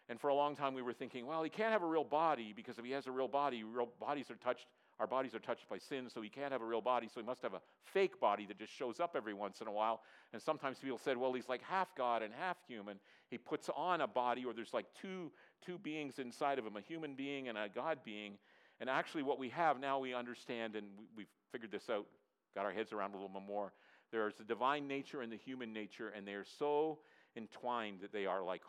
And 0.08 0.20
for 0.20 0.28
a 0.28 0.34
long 0.34 0.56
time, 0.56 0.74
we 0.74 0.82
were 0.82 0.92
thinking, 0.92 1.26
well, 1.26 1.42
he 1.42 1.48
can't 1.48 1.72
have 1.72 1.82
a 1.82 1.86
real 1.86 2.04
body 2.04 2.52
because 2.54 2.78
if 2.78 2.84
he 2.84 2.90
has 2.90 3.06
a 3.06 3.12
real 3.12 3.28
body, 3.28 3.62
real 3.62 3.88
bodies 4.00 4.30
are 4.30 4.36
touched, 4.36 4.66
our 5.00 5.06
bodies 5.06 5.34
are 5.34 5.38
touched 5.38 5.68
by 5.68 5.78
sin, 5.78 6.08
so 6.12 6.20
he 6.20 6.28
can't 6.28 6.52
have 6.52 6.60
a 6.60 6.64
real 6.64 6.80
body, 6.80 7.08
so 7.12 7.20
he 7.20 7.26
must 7.26 7.42
have 7.42 7.54
a 7.54 7.60
fake 7.84 8.20
body 8.20 8.46
that 8.46 8.58
just 8.58 8.72
shows 8.72 9.00
up 9.00 9.14
every 9.16 9.32
once 9.32 9.60
in 9.60 9.66
a 9.66 9.72
while. 9.72 10.02
And 10.32 10.42
sometimes 10.42 10.78
people 10.78 10.98
said, 10.98 11.16
well, 11.16 11.32
he's 11.32 11.48
like 11.48 11.62
half 11.62 11.94
God 11.96 12.22
and 12.22 12.34
half 12.34 12.58
human. 12.68 12.98
He 13.30 13.38
puts 13.38 13.70
on 13.74 14.02
a 14.02 14.06
body, 14.06 14.44
or 14.44 14.52
there's 14.52 14.74
like 14.74 14.86
two, 15.00 15.32
two 15.64 15.78
beings 15.78 16.18
inside 16.18 16.58
of 16.58 16.66
him, 16.66 16.76
a 16.76 16.80
human 16.80 17.14
being 17.14 17.48
and 17.48 17.56
a 17.56 17.68
God 17.68 17.98
being. 18.04 18.34
And 18.80 18.90
actually, 18.90 19.22
what 19.22 19.38
we 19.38 19.48
have 19.50 19.80
now, 19.80 19.98
we 19.98 20.14
understand, 20.14 20.76
and 20.76 20.86
we've 21.16 21.28
figured 21.50 21.72
this 21.72 21.88
out, 21.88 22.06
got 22.54 22.64
our 22.64 22.72
heads 22.72 22.92
around 22.92 23.14
a 23.14 23.16
little 23.16 23.28
bit 23.28 23.42
more. 23.46 23.72
There's 24.14 24.37
the 24.37 24.44
divine 24.44 24.87
nature 24.87 25.22
and 25.22 25.33
the 25.33 25.37
human 25.37 25.72
nature, 25.72 26.12
and 26.16 26.24
they 26.24 26.35
are 26.35 26.46
so 26.61 27.00
entwined 27.37 27.98
that 28.03 28.12
they 28.12 28.27
are 28.27 28.44
like, 28.44 28.62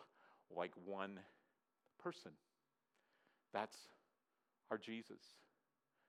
like 0.49 0.71
one 0.86 1.19
person. 2.01 2.31
That's 3.53 3.75
our 4.71 4.79
Jesus. 4.79 5.21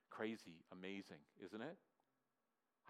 Crazy, 0.09 0.65
amazing, 0.73 1.21
isn't 1.45 1.61
it? 1.61 1.77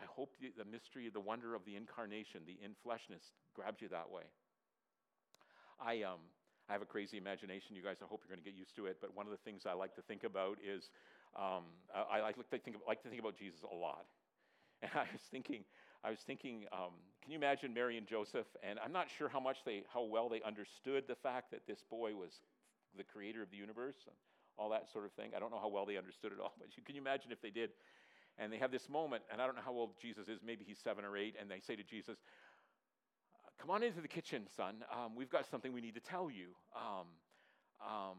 I 0.01 0.05
hope 0.07 0.35
the, 0.41 0.53
the 0.57 0.71
mystery, 0.71 1.11
the 1.13 1.19
wonder 1.19 1.57
of 1.57 1.65
the 1.65 1.75
incarnation, 1.75 2.43
the 2.47 2.59
infleshness 2.63 3.35
grabs 3.57 3.83
you 3.83 3.89
that 3.89 4.09
way. 4.09 4.23
I, 5.81 6.03
um, 6.03 6.21
I 6.69 6.75
have 6.75 6.83
a 6.83 6.87
crazy 6.87 7.19
imagination, 7.19 7.75
you 7.75 7.83
guys. 7.83 7.97
I 8.01 8.07
hope 8.07 8.23
you're 8.23 8.37
going 8.37 8.45
to 8.45 8.49
get 8.49 8.57
used 8.57 8.77
to 8.77 8.87
it. 8.87 8.99
But 9.01 9.17
one 9.17 9.27
of 9.27 9.33
the 9.33 9.43
things 9.43 9.63
I 9.67 9.73
like 9.73 9.97
to 9.97 10.03
think 10.03 10.23
about 10.23 10.59
is 10.63 10.91
um, 11.35 11.65
I, 11.93 12.19
I 12.19 12.21
like, 12.21 12.37
to 12.37 12.45
think, 12.45 12.77
like 12.87 13.03
to 13.03 13.09
think 13.09 13.21
about 13.21 13.37
Jesus 13.37 13.67
a 13.67 13.75
lot. 13.75 14.07
And 14.83 14.91
I 14.95 15.09
was 15.11 15.25
thinking, 15.31 15.65
I 16.05 16.11
was 16.11 16.21
thinking, 16.21 16.65
um, 16.73 16.95
can 17.23 17.33
you 17.33 17.39
imagine 17.39 17.75
Mary 17.75 17.99
and 17.99 18.07
Joseph? 18.07 18.47
And 18.63 18.79
I'm 18.79 18.93
not 18.93 19.09
sure 19.19 19.29
how 19.29 19.41
much 19.41 19.59
they, 19.65 19.83
how 19.93 20.05
well 20.05 20.29
they 20.29 20.43
understood 20.43 21.05
the 21.09 21.17
fact 21.17 21.51
that 21.51 21.67
this 21.67 21.83
boy 21.91 22.15
was 22.15 22.31
the 22.97 23.05
creator 23.05 23.43
of 23.43 23.51
the 23.51 23.57
universe 23.57 23.97
and 24.07 24.15
all 24.59 24.71
that 24.71 24.91
sort 24.93 25.05
of 25.05 25.13
thing. 25.13 25.33
I 25.37 25.41
don't 25.41 25.51
know 25.51 25.59
how 25.61 25.69
well 25.69 25.87
they 25.87 25.97
understood 25.97 26.33
it 26.33 26.39
all, 26.41 26.55
but 26.61 26.77
you, 26.77 26.83
can 26.83 26.95
you 26.95 27.01
imagine 27.01 27.33
if 27.33 27.43
they 27.43 27.51
did? 27.51 27.71
And 28.39 28.53
they 28.53 28.59
have 28.59 28.71
this 28.71 28.89
moment, 28.89 29.23
and 29.33 29.41
I 29.41 29.47
don't 29.47 29.57
know 29.57 29.65
how 29.65 29.73
old 29.73 29.99
Jesus 30.01 30.29
is, 30.29 30.41
maybe 30.45 30.65
he's 30.67 30.79
seven 30.79 31.05
or 31.05 31.17
eight, 31.17 31.37
and 31.41 31.51
they 31.51 31.61
say 31.61 31.75
to 31.75 31.83
Jesus, 31.83 32.19
Come 33.59 33.71
on 33.71 33.83
into 33.83 34.03
the 34.03 34.09
kitchen, 34.09 34.43
son. 34.55 34.85
Um, 34.93 35.17
we've 35.17 35.31
got 35.31 35.47
something 35.51 35.73
we 35.73 35.81
need 35.81 35.95
to 35.95 36.01
tell 36.01 36.31
you. 36.31 36.49
Um, 36.77 37.07
um, 37.81 38.19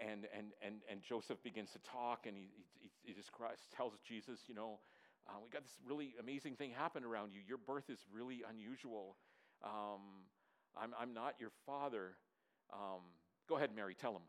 and, 0.00 0.26
and, 0.36 0.46
and, 0.64 0.76
and 0.90 1.02
Joseph 1.02 1.42
begins 1.42 1.70
to 1.72 1.78
talk, 1.80 2.24
and 2.26 2.34
he, 2.34 2.48
he, 2.80 2.90
he 3.02 3.12
just 3.12 3.30
cries, 3.30 3.58
tells 3.76 3.92
Jesus, 4.08 4.40
You 4.48 4.54
know, 4.54 4.78
uh, 5.28 5.38
we 5.42 5.50
got 5.50 5.62
this 5.62 5.76
really 5.86 6.14
amazing 6.20 6.56
thing 6.56 6.70
happen 6.70 7.04
around 7.04 7.32
you. 7.32 7.40
Your 7.46 7.58
birth 7.58 7.88
is 7.88 8.00
really 8.12 8.42
unusual. 8.48 9.16
Um, 9.62 10.26
I'm, 10.76 10.90
I'm 10.98 11.14
not 11.14 11.34
your 11.38 11.50
father. 11.66 12.16
Um, 12.72 13.02
go 13.48 13.56
ahead, 13.56 13.70
Mary, 13.74 13.94
tell 13.94 14.12
him. 14.12 14.22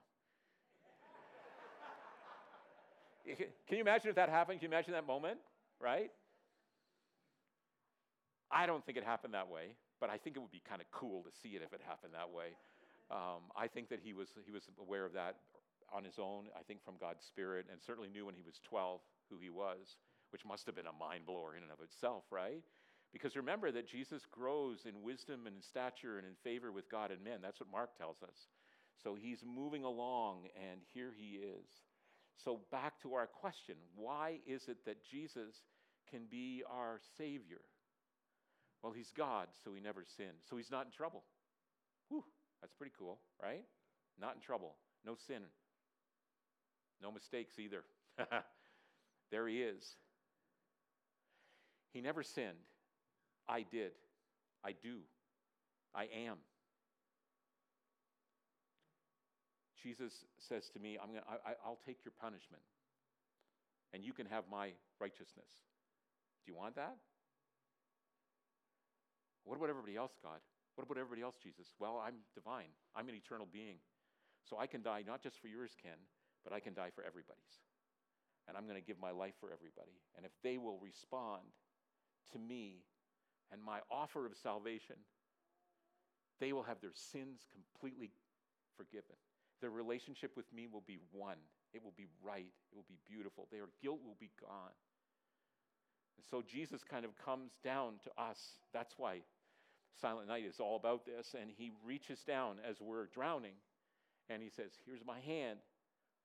Can 3.67 3.77
you 3.77 3.81
imagine 3.81 4.09
if 4.09 4.15
that 4.15 4.29
happened? 4.29 4.59
Can 4.59 4.69
you 4.69 4.75
imagine 4.75 4.93
that 4.93 5.07
moment? 5.07 5.39
Right? 5.79 6.11
I 8.51 8.65
don't 8.65 8.85
think 8.85 8.97
it 8.97 9.03
happened 9.03 9.33
that 9.33 9.49
way, 9.49 9.75
but 9.99 10.09
I 10.11 10.17
think 10.17 10.35
it 10.35 10.39
would 10.39 10.51
be 10.51 10.61
kind 10.67 10.81
of 10.81 10.91
cool 10.91 11.23
to 11.23 11.29
see 11.41 11.55
it 11.55 11.63
if 11.63 11.73
it 11.73 11.81
happened 11.87 12.13
that 12.13 12.29
way. 12.29 12.53
Um, 13.09 13.49
I 13.57 13.67
think 13.67 13.89
that 13.89 13.99
he 14.03 14.13
was, 14.13 14.29
he 14.45 14.51
was 14.51 14.69
aware 14.79 15.05
of 15.05 15.13
that 15.13 15.37
on 15.91 16.03
his 16.03 16.19
own, 16.19 16.45
I 16.57 16.61
think 16.63 16.83
from 16.83 16.95
God's 16.99 17.23
Spirit, 17.25 17.65
and 17.71 17.81
certainly 17.81 18.09
knew 18.09 18.25
when 18.25 18.35
he 18.35 18.43
was 18.43 18.59
12 18.69 19.01
who 19.29 19.37
he 19.39 19.49
was 19.49 19.97
which 20.33 20.45
must 20.45 20.65
have 20.65 20.75
been 20.75 20.87
a 20.87 20.99
mind 20.99 21.25
blower 21.25 21.55
in 21.55 21.61
and 21.61 21.71
of 21.71 21.79
itself, 21.79 22.23
right? 22.31 22.63
Because 23.13 23.35
remember 23.35 23.71
that 23.71 23.87
Jesus 23.87 24.23
grows 24.31 24.79
in 24.89 25.03
wisdom 25.03 25.45
and 25.45 25.55
in 25.55 25.61
stature 25.61 26.17
and 26.17 26.25
in 26.25 26.33
favor 26.43 26.71
with 26.71 26.89
God 26.89 27.11
and 27.11 27.23
men. 27.23 27.37
That's 27.41 27.59
what 27.59 27.71
Mark 27.71 27.95
tells 27.95 28.17
us. 28.23 28.49
So 29.03 29.15
he's 29.15 29.43
moving 29.45 29.83
along, 29.83 30.47
and 30.57 30.81
here 30.93 31.13
he 31.15 31.37
is. 31.37 31.67
So, 32.43 32.61
back 32.71 32.99
to 33.03 33.13
our 33.13 33.27
question 33.27 33.75
why 33.95 34.39
is 34.47 34.63
it 34.67 34.77
that 34.85 35.05
Jesus 35.09 35.55
can 36.09 36.21
be 36.29 36.63
our 36.69 36.99
Savior? 37.17 37.61
Well, 38.81 38.91
he's 38.91 39.11
God, 39.15 39.47
so 39.63 39.73
he 39.73 39.79
never 39.79 40.03
sinned. 40.17 40.41
So 40.49 40.57
he's 40.57 40.71
not 40.71 40.85
in 40.85 40.91
trouble. 40.91 41.23
Whew, 42.09 42.23
that's 42.61 42.73
pretty 42.73 42.93
cool, 42.97 43.19
right? 43.41 43.63
Not 44.19 44.35
in 44.35 44.41
trouble. 44.41 44.75
No 45.05 45.15
sin. 45.27 45.43
No 47.01 47.11
mistakes 47.11 47.59
either. 47.59 47.83
there 49.31 49.47
he 49.47 49.61
is. 49.61 49.95
He 51.93 52.01
never 52.01 52.23
sinned. 52.23 52.57
I 53.47 53.61
did. 53.61 53.91
I 54.65 54.71
do. 54.71 54.99
I 55.93 56.07
am. 56.25 56.37
Jesus 59.81 60.25
says 60.39 60.69
to 60.73 60.79
me, 60.79 60.97
I'm 61.01 61.09
gonna, 61.09 61.25
I, 61.45 61.51
I'll 61.63 61.79
take 61.85 61.99
your 62.05 62.13
punishment 62.19 62.63
and 63.93 64.03
you 64.03 64.13
can 64.13 64.25
have 64.25 64.45
my 64.49 64.71
righteousness. 64.99 65.51
Do 66.45 66.51
you 66.51 66.57
want 66.57 66.75
that? 66.75 66.95
What 69.43 69.57
about 69.57 69.69
everybody 69.69 69.95
else, 69.95 70.13
God? 70.23 70.39
What 70.75 70.85
about 70.85 70.97
everybody 70.97 71.21
else, 71.21 71.35
Jesus? 71.43 71.67
Well, 71.79 72.01
I'm 72.03 72.15
divine. 72.33 72.73
I'm 72.95 73.07
an 73.09 73.15
eternal 73.15 73.45
being. 73.51 73.77
So 74.49 74.57
I 74.57 74.65
can 74.67 74.81
die 74.81 75.03
not 75.05 75.21
just 75.21 75.39
for 75.39 75.47
yours, 75.47 75.75
Ken, 75.81 75.99
but 76.43 76.53
I 76.53 76.59
can 76.59 76.73
die 76.73 76.89
for 76.95 77.03
everybody's. 77.03 77.61
And 78.47 78.57
I'm 78.57 78.65
going 78.65 78.79
to 78.79 78.85
give 78.85 78.99
my 78.99 79.11
life 79.11 79.35
for 79.39 79.51
everybody. 79.51 79.99
And 80.17 80.25
if 80.25 80.31
they 80.43 80.57
will 80.57 80.79
respond 80.81 81.43
to 82.33 82.39
me 82.39 82.83
and 83.51 83.61
my 83.61 83.79
offer 83.89 84.25
of 84.25 84.35
salvation, 84.35 84.95
they 86.39 86.53
will 86.53 86.63
have 86.63 86.81
their 86.81 86.93
sins 86.93 87.45
completely 87.51 88.11
forgiven. 88.75 89.15
Their 89.61 89.69
relationship 89.69 90.35
with 90.35 90.51
me 90.53 90.67
will 90.67 90.83
be 90.85 90.97
one. 91.11 91.37
It 91.73 91.83
will 91.83 91.93
be 91.95 92.07
right. 92.23 92.51
It 92.71 92.75
will 92.75 92.85
be 92.87 92.99
beautiful. 93.07 93.47
Their 93.51 93.69
guilt 93.81 93.99
will 94.05 94.17
be 94.19 94.31
gone. 94.41 94.75
And 96.17 96.25
so 96.29 96.43
Jesus 96.45 96.81
kind 96.83 97.05
of 97.05 97.11
comes 97.23 97.53
down 97.63 97.93
to 98.03 98.21
us. 98.21 98.39
That's 98.73 98.95
why 98.97 99.21
Silent 99.99 100.27
Night 100.27 100.43
is 100.45 100.59
all 100.59 100.75
about 100.75 101.05
this. 101.05 101.35
And 101.39 101.49
he 101.55 101.71
reaches 101.85 102.23
down 102.23 102.57
as 102.67 102.81
we're 102.81 103.07
drowning 103.07 103.55
and 104.29 104.41
he 104.41 104.49
says, 104.49 104.71
Here's 104.85 105.05
my 105.05 105.19
hand. 105.19 105.59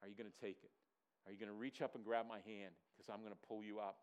Are 0.03 0.09
you 0.09 0.15
going 0.15 0.31
to 0.31 0.41
take 0.45 0.59
it? 0.63 0.71
Are 1.27 1.33
you 1.33 1.39
going 1.39 1.51
to 1.51 1.59
reach 1.59 1.83
up 1.83 1.95
and 1.95 2.05
grab 2.05 2.27
my 2.29 2.41
hand? 2.47 2.73
Because 2.97 3.13
I'm 3.13 3.21
going 3.21 3.35
to 3.35 3.47
pull 3.49 3.63
you 3.63 3.79
up 3.79 3.97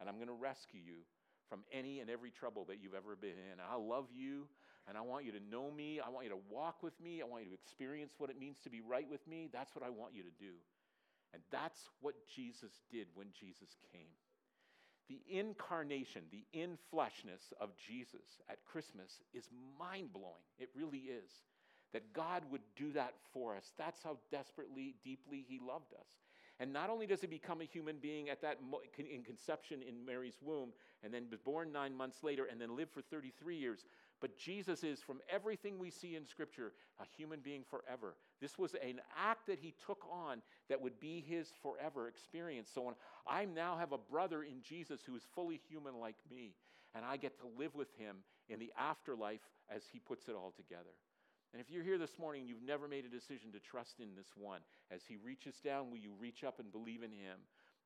and 0.00 0.08
I'm 0.08 0.16
going 0.16 0.28
to 0.28 0.34
rescue 0.34 0.80
you 0.84 1.06
from 1.52 1.64
any 1.70 2.00
and 2.00 2.08
every 2.08 2.30
trouble 2.30 2.64
that 2.64 2.78
you've 2.80 2.96
ever 2.96 3.14
been 3.14 3.36
in. 3.36 3.60
I 3.60 3.76
love 3.76 4.06
you 4.16 4.48
and 4.88 4.96
I 4.96 5.02
want 5.02 5.26
you 5.26 5.32
to 5.32 5.50
know 5.50 5.70
me. 5.70 6.00
I 6.00 6.08
want 6.08 6.24
you 6.24 6.32
to 6.32 6.40
walk 6.48 6.82
with 6.82 6.98
me. 6.98 7.20
I 7.20 7.26
want 7.28 7.44
you 7.44 7.50
to 7.50 7.54
experience 7.54 8.14
what 8.16 8.30
it 8.30 8.40
means 8.40 8.56
to 8.64 8.70
be 8.70 8.80
right 8.80 9.04
with 9.04 9.20
me. 9.28 9.50
That's 9.52 9.76
what 9.76 9.84
I 9.84 9.90
want 9.90 10.14
you 10.16 10.22
to 10.22 10.32
do. 10.40 10.56
And 11.34 11.42
that's 11.52 11.90
what 12.00 12.14
Jesus 12.34 12.72
did 12.90 13.06
when 13.14 13.26
Jesus 13.38 13.68
came. 13.92 14.16
The 15.10 15.20
incarnation, 15.28 16.22
the 16.32 16.46
infleshness 16.58 17.52
of 17.60 17.68
Jesus 17.76 18.40
at 18.48 18.64
Christmas 18.64 19.20
is 19.34 19.44
mind 19.78 20.14
blowing. 20.14 20.48
It 20.58 20.70
really 20.74 21.04
is. 21.12 21.28
That 21.92 22.14
God 22.14 22.44
would 22.50 22.62
do 22.76 22.92
that 22.92 23.12
for 23.34 23.54
us. 23.54 23.72
That's 23.76 24.02
how 24.02 24.16
desperately, 24.30 24.94
deeply 25.04 25.44
He 25.46 25.60
loved 25.60 25.92
us. 25.92 26.08
And 26.62 26.72
not 26.72 26.90
only 26.90 27.08
does 27.08 27.20
He 27.20 27.26
become 27.26 27.60
a 27.60 27.64
human 27.64 27.96
being 27.96 28.28
at 28.30 28.40
that 28.42 28.58
mo- 28.62 28.82
in 28.96 29.24
conception 29.24 29.82
in 29.82 30.06
Mary's 30.06 30.38
womb, 30.40 30.68
and 31.02 31.12
then 31.12 31.26
was 31.28 31.40
born 31.40 31.72
nine 31.72 31.92
months 31.92 32.22
later, 32.22 32.46
and 32.48 32.60
then 32.60 32.76
lived 32.76 32.92
for 32.92 33.02
33 33.02 33.56
years, 33.56 33.84
but 34.20 34.38
Jesus 34.38 34.84
is, 34.84 35.00
from 35.00 35.18
everything 35.28 35.76
we 35.76 35.90
see 35.90 36.14
in 36.14 36.24
Scripture, 36.24 36.72
a 37.00 37.04
human 37.16 37.40
being 37.40 37.64
forever. 37.68 38.14
This 38.40 38.58
was 38.58 38.74
an 38.74 39.00
act 39.18 39.48
that 39.48 39.58
he 39.58 39.74
took 39.84 40.06
on 40.08 40.40
that 40.68 40.80
would 40.80 41.00
be 41.00 41.24
his 41.28 41.50
forever 41.60 42.06
experience. 42.06 42.70
So 42.72 42.82
when 42.82 42.94
I 43.26 43.44
now 43.44 43.76
have 43.76 43.90
a 43.90 43.98
brother 43.98 44.44
in 44.44 44.62
Jesus 44.62 45.00
who 45.04 45.16
is 45.16 45.22
fully 45.34 45.60
human 45.68 45.98
like 45.98 46.14
me, 46.30 46.54
and 46.94 47.04
I 47.04 47.16
get 47.16 47.36
to 47.40 47.46
live 47.58 47.74
with 47.74 47.88
him 47.98 48.18
in 48.48 48.60
the 48.60 48.72
afterlife 48.78 49.40
as 49.68 49.82
he 49.92 49.98
puts 49.98 50.28
it 50.28 50.36
all 50.36 50.52
together. 50.56 50.94
And 51.52 51.60
if 51.60 51.70
you're 51.70 51.84
here 51.84 51.98
this 51.98 52.18
morning 52.18 52.42
and 52.42 52.48
you've 52.48 52.64
never 52.64 52.88
made 52.88 53.04
a 53.04 53.12
decision 53.12 53.52
to 53.52 53.60
trust 53.60 54.00
in 54.00 54.16
this 54.16 54.32
one, 54.36 54.60
as 54.90 55.02
he 55.06 55.16
reaches 55.16 55.60
down, 55.60 55.90
will 55.90 55.98
you 55.98 56.12
reach 56.18 56.44
up 56.44 56.58
and 56.58 56.72
believe 56.72 57.02
in 57.02 57.12
him? 57.12 57.36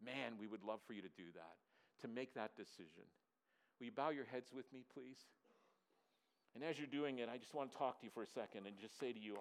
Man, 0.05 0.39
we 0.39 0.47
would 0.47 0.63
love 0.63 0.81
for 0.87 0.93
you 0.93 1.03
to 1.03 1.11
do 1.17 1.27
that, 1.35 1.57
to 2.03 2.09
make 2.09 2.35
that 2.35 2.55
decision. 2.57 3.03
Will 3.79 3.87
you 3.87 3.93
bow 3.93 4.11
your 4.11 4.25
heads 4.25 4.51
with 4.55 4.71
me, 4.73 4.85
please? 4.95 5.19
And 6.55 6.63
as 6.63 6.79
you're 6.79 6.87
doing 6.87 7.19
it, 7.19 7.29
I 7.33 7.39
just 7.39 7.55
want 7.55 7.73
to 7.73 7.77
talk 7.77 7.99
to 8.01 8.07
you 8.07 8.11
for 8.15 8.23
a 8.23 8.27
second 8.27 8.67
and 8.67 8.79
just 8.79 8.99
say 8.99 9.13
to 9.13 9.19
you, 9.19 9.37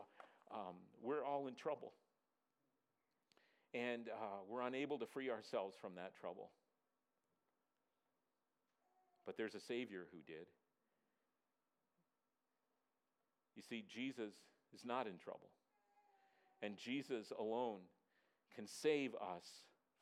um, 0.52 0.76
we're 1.02 1.24
all 1.24 1.48
in 1.48 1.56
trouble. 1.56 1.94
And 3.74 4.10
uh, 4.10 4.42
we're 4.50 4.62
unable 4.62 4.98
to 5.00 5.06
free 5.06 5.30
ourselves 5.30 5.76
from 5.80 5.96
that 5.96 6.16
trouble. 6.20 6.50
But 9.26 9.38
there's 9.38 9.56
a 9.56 9.60
Savior 9.60 10.08
who 10.12 10.18
did. 10.26 10.48
You 13.56 13.64
see, 13.68 13.84
Jesus 13.88 14.34
is 14.74 14.86
not 14.86 15.08
in 15.08 15.18
trouble. 15.18 15.50
And 16.62 16.78
Jesus 16.78 17.32
alone 17.38 17.80
can 18.56 18.68
save 18.68 19.14
us 19.16 19.46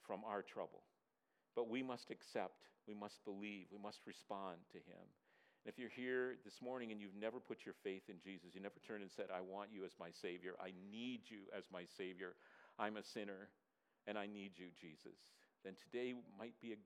from 0.06 0.22
our 0.26 0.42
trouble. 0.42 0.84
But 1.56 1.70
we 1.70 1.84
must 1.84 2.10
accept, 2.10 2.66
we 2.88 2.94
must 2.94 3.24
believe, 3.26 3.68
we 3.72 3.82
must 3.82 4.00
respond 4.06 4.58
to 4.72 4.78
Him. 4.78 5.06
And 5.64 5.72
if 5.72 5.80
you're 5.80 5.90
here 5.90 6.36
this 6.44 6.62
morning 6.62 6.92
and 6.92 7.00
you've 7.00 7.16
never 7.20 7.40
put 7.40 7.66
your 7.66 7.76
faith 7.84 8.04
in 8.10 8.16
Jesus, 8.24 8.54
you 8.54 8.62
never 8.62 8.82
turned 8.86 9.02
and 9.02 9.12
said, 9.12 9.28
I 9.34 9.42
want 9.42 9.70
you 9.72 9.86
as 9.86 9.92
my 10.00 10.10
Savior, 10.12 10.54
I 10.60 10.72
need 10.92 11.22
you 11.26 11.48
as 11.56 11.64
my 11.72 11.84
Savior, 11.98 12.36
I'm 12.78 12.98
a 12.98 13.04
sinner, 13.04 13.50
and 14.08 14.18
I 14.18 14.26
need 14.28 14.52
you, 14.56 14.68
Jesus, 14.80 15.16
then 15.64 15.74
today 15.80 16.14
might 16.38 16.60
be 16.62 16.74
a, 16.74 16.78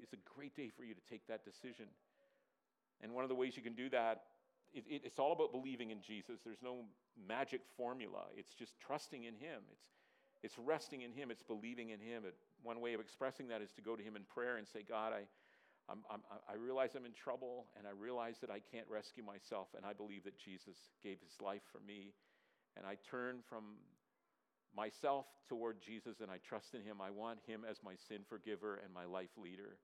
is 0.00 0.12
a 0.12 0.20
great 0.36 0.54
day 0.54 0.70
for 0.70 0.84
you 0.84 0.94
to 0.94 1.00
take 1.10 1.26
that 1.26 1.44
decision. 1.44 1.86
And 3.02 3.12
one 3.12 3.24
of 3.24 3.28
the 3.28 3.34
ways 3.34 3.56
you 3.56 3.62
can 3.62 3.74
do 3.74 3.88
that, 3.90 4.22
it, 4.72 4.84
it, 4.88 5.02
it's 5.04 5.18
all 5.18 5.32
about 5.32 5.52
believing 5.52 5.90
in 5.90 6.00
Jesus. 6.00 6.40
There's 6.44 6.62
no 6.62 6.84
magic 7.28 7.60
formula. 7.76 8.26
It's 8.36 8.54
just 8.54 8.78
trusting 8.78 9.24
in 9.24 9.34
Him. 9.34 9.62
It's, 9.72 9.86
it's 10.42 10.58
resting 10.58 11.02
in 11.02 11.12
Him. 11.12 11.30
It's 11.30 11.42
believing 11.42 11.90
in 11.90 12.00
Him. 12.00 12.24
It, 12.26 12.34
one 12.62 12.80
way 12.80 12.94
of 12.94 13.00
expressing 13.00 13.48
that 13.48 13.62
is 13.62 13.72
to 13.72 13.82
go 13.82 13.96
to 13.96 14.02
Him 14.02 14.16
in 14.16 14.22
prayer 14.22 14.56
and 14.56 14.66
say, 14.66 14.84
God, 14.86 15.12
I, 15.12 15.22
I'm, 15.90 15.98
I'm, 16.10 16.20
i 16.48 16.54
realize 16.54 16.90
I'm 16.94 17.06
in 17.06 17.12
trouble 17.12 17.66
and 17.76 17.86
I 17.86 17.90
realize 17.90 18.36
that 18.40 18.50
I 18.50 18.60
can't 18.60 18.86
rescue 18.88 19.24
myself, 19.24 19.68
and 19.76 19.84
I 19.84 19.92
believe 19.92 20.24
that 20.24 20.38
Jesus 20.38 20.76
gave 21.02 21.18
his 21.20 21.34
life 21.42 21.62
for 21.72 21.80
me. 21.86 22.14
And 22.76 22.86
I 22.86 22.96
turn 23.10 23.38
from 23.48 23.82
myself 24.76 25.26
toward 25.48 25.82
Jesus 25.82 26.20
and 26.20 26.30
I 26.30 26.38
trust 26.38 26.74
in 26.74 26.82
him. 26.82 27.00
I 27.02 27.10
want 27.10 27.40
him 27.46 27.66
as 27.68 27.78
my 27.82 27.94
sin 28.08 28.22
forgiver 28.28 28.78
and 28.84 28.94
my 28.94 29.04
life 29.04 29.34
leader. 29.36 29.78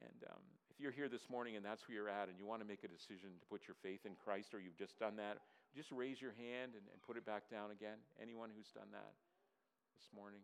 And 0.00 0.24
um, 0.30 0.42
you're 0.80 0.96
here 0.96 1.08
this 1.08 1.28
morning 1.28 1.56
and 1.56 1.64
that's 1.64 1.86
where 1.86 1.94
you're 1.94 2.08
at 2.08 2.28
and 2.28 2.38
you 2.38 2.46
want 2.46 2.62
to 2.62 2.68
make 2.68 2.84
a 2.84 2.88
decision 2.88 3.28
to 3.38 3.46
put 3.52 3.68
your 3.68 3.76
faith 3.84 4.06
in 4.08 4.16
Christ 4.16 4.54
or 4.54 4.60
you've 4.60 4.80
just 4.80 4.98
done 4.98 5.16
that, 5.16 5.38
just 5.76 5.92
raise 5.92 6.20
your 6.20 6.32
hand 6.32 6.72
and, 6.72 6.84
and 6.88 6.98
put 7.04 7.16
it 7.16 7.24
back 7.26 7.50
down 7.52 7.70
again. 7.70 8.00
Anyone 8.20 8.48
who's 8.56 8.72
done 8.72 8.88
that 8.92 9.12
this 10.00 10.08
morning? 10.16 10.40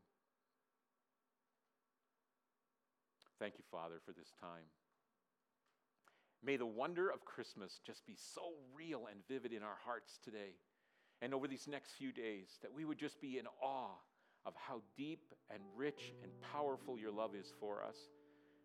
Thank 3.41 3.55
you, 3.57 3.65
Father, 3.71 3.97
for 4.05 4.13
this 4.13 4.33
time. 4.41 4.69
May 6.45 6.57
the 6.57 6.67
wonder 6.67 7.09
of 7.09 7.25
Christmas 7.25 7.81
just 7.85 8.07
be 8.07 8.17
so 8.17 8.53
real 8.77 9.09
and 9.11 9.21
vivid 9.29 9.53
in 9.53 9.63
our 9.63 9.79
hearts 9.85 10.21
today 10.23 10.55
and 11.23 11.33
over 11.33 11.49
these 11.49 11.67
next 11.67 11.93
few 11.99 12.13
days 12.13 12.59
that 12.63 12.73
we 12.73 12.85
would 12.85 12.99
just 12.99 13.21
be 13.21 13.39
in 13.39 13.47
awe 13.63 13.97
of 14.45 14.55
how 14.55 14.81
deep 14.97 15.35
and 15.51 15.61
rich 15.75 16.13
and 16.23 16.31
powerful 16.53 16.99
your 16.99 17.11
love 17.11 17.35
is 17.35 17.53
for 17.59 17.83
us. 17.83 17.97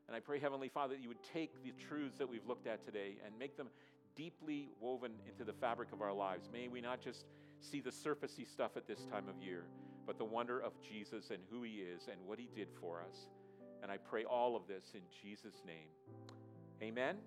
And 0.07 0.15
I 0.15 0.19
pray, 0.19 0.39
Heavenly 0.39 0.69
Father, 0.69 0.95
that 0.95 1.01
you 1.01 1.07
would 1.07 1.23
take 1.23 1.63
the 1.63 1.71
truths 1.87 2.17
that 2.17 2.29
we've 2.29 2.45
looked 2.45 2.67
at 2.67 2.83
today 2.85 3.17
and 3.25 3.37
make 3.39 3.57
them 3.57 3.67
deeply 4.15 4.69
woven 4.79 5.13
into 5.27 5.43
the 5.43 5.53
fabric 5.53 5.91
of 5.93 6.01
our 6.01 6.13
lives. 6.13 6.49
May 6.51 6.67
we 6.67 6.81
not 6.81 7.01
just 7.01 7.25
see 7.59 7.79
the 7.79 7.91
surfacey 7.91 8.47
stuff 8.47 8.71
at 8.75 8.87
this 8.87 9.05
time 9.05 9.29
of 9.29 9.41
year, 9.41 9.63
but 10.05 10.17
the 10.17 10.25
wonder 10.25 10.59
of 10.59 10.73
Jesus 10.81 11.29
and 11.29 11.39
who 11.49 11.63
he 11.63 11.75
is 11.75 12.07
and 12.11 12.19
what 12.25 12.39
he 12.39 12.49
did 12.55 12.67
for 12.79 13.01
us. 13.01 13.27
And 13.81 13.91
I 13.91 13.97
pray 13.97 14.25
all 14.25 14.55
of 14.55 14.67
this 14.67 14.91
in 14.93 15.01
Jesus' 15.21 15.61
name. 15.65 15.87
Amen. 16.81 17.17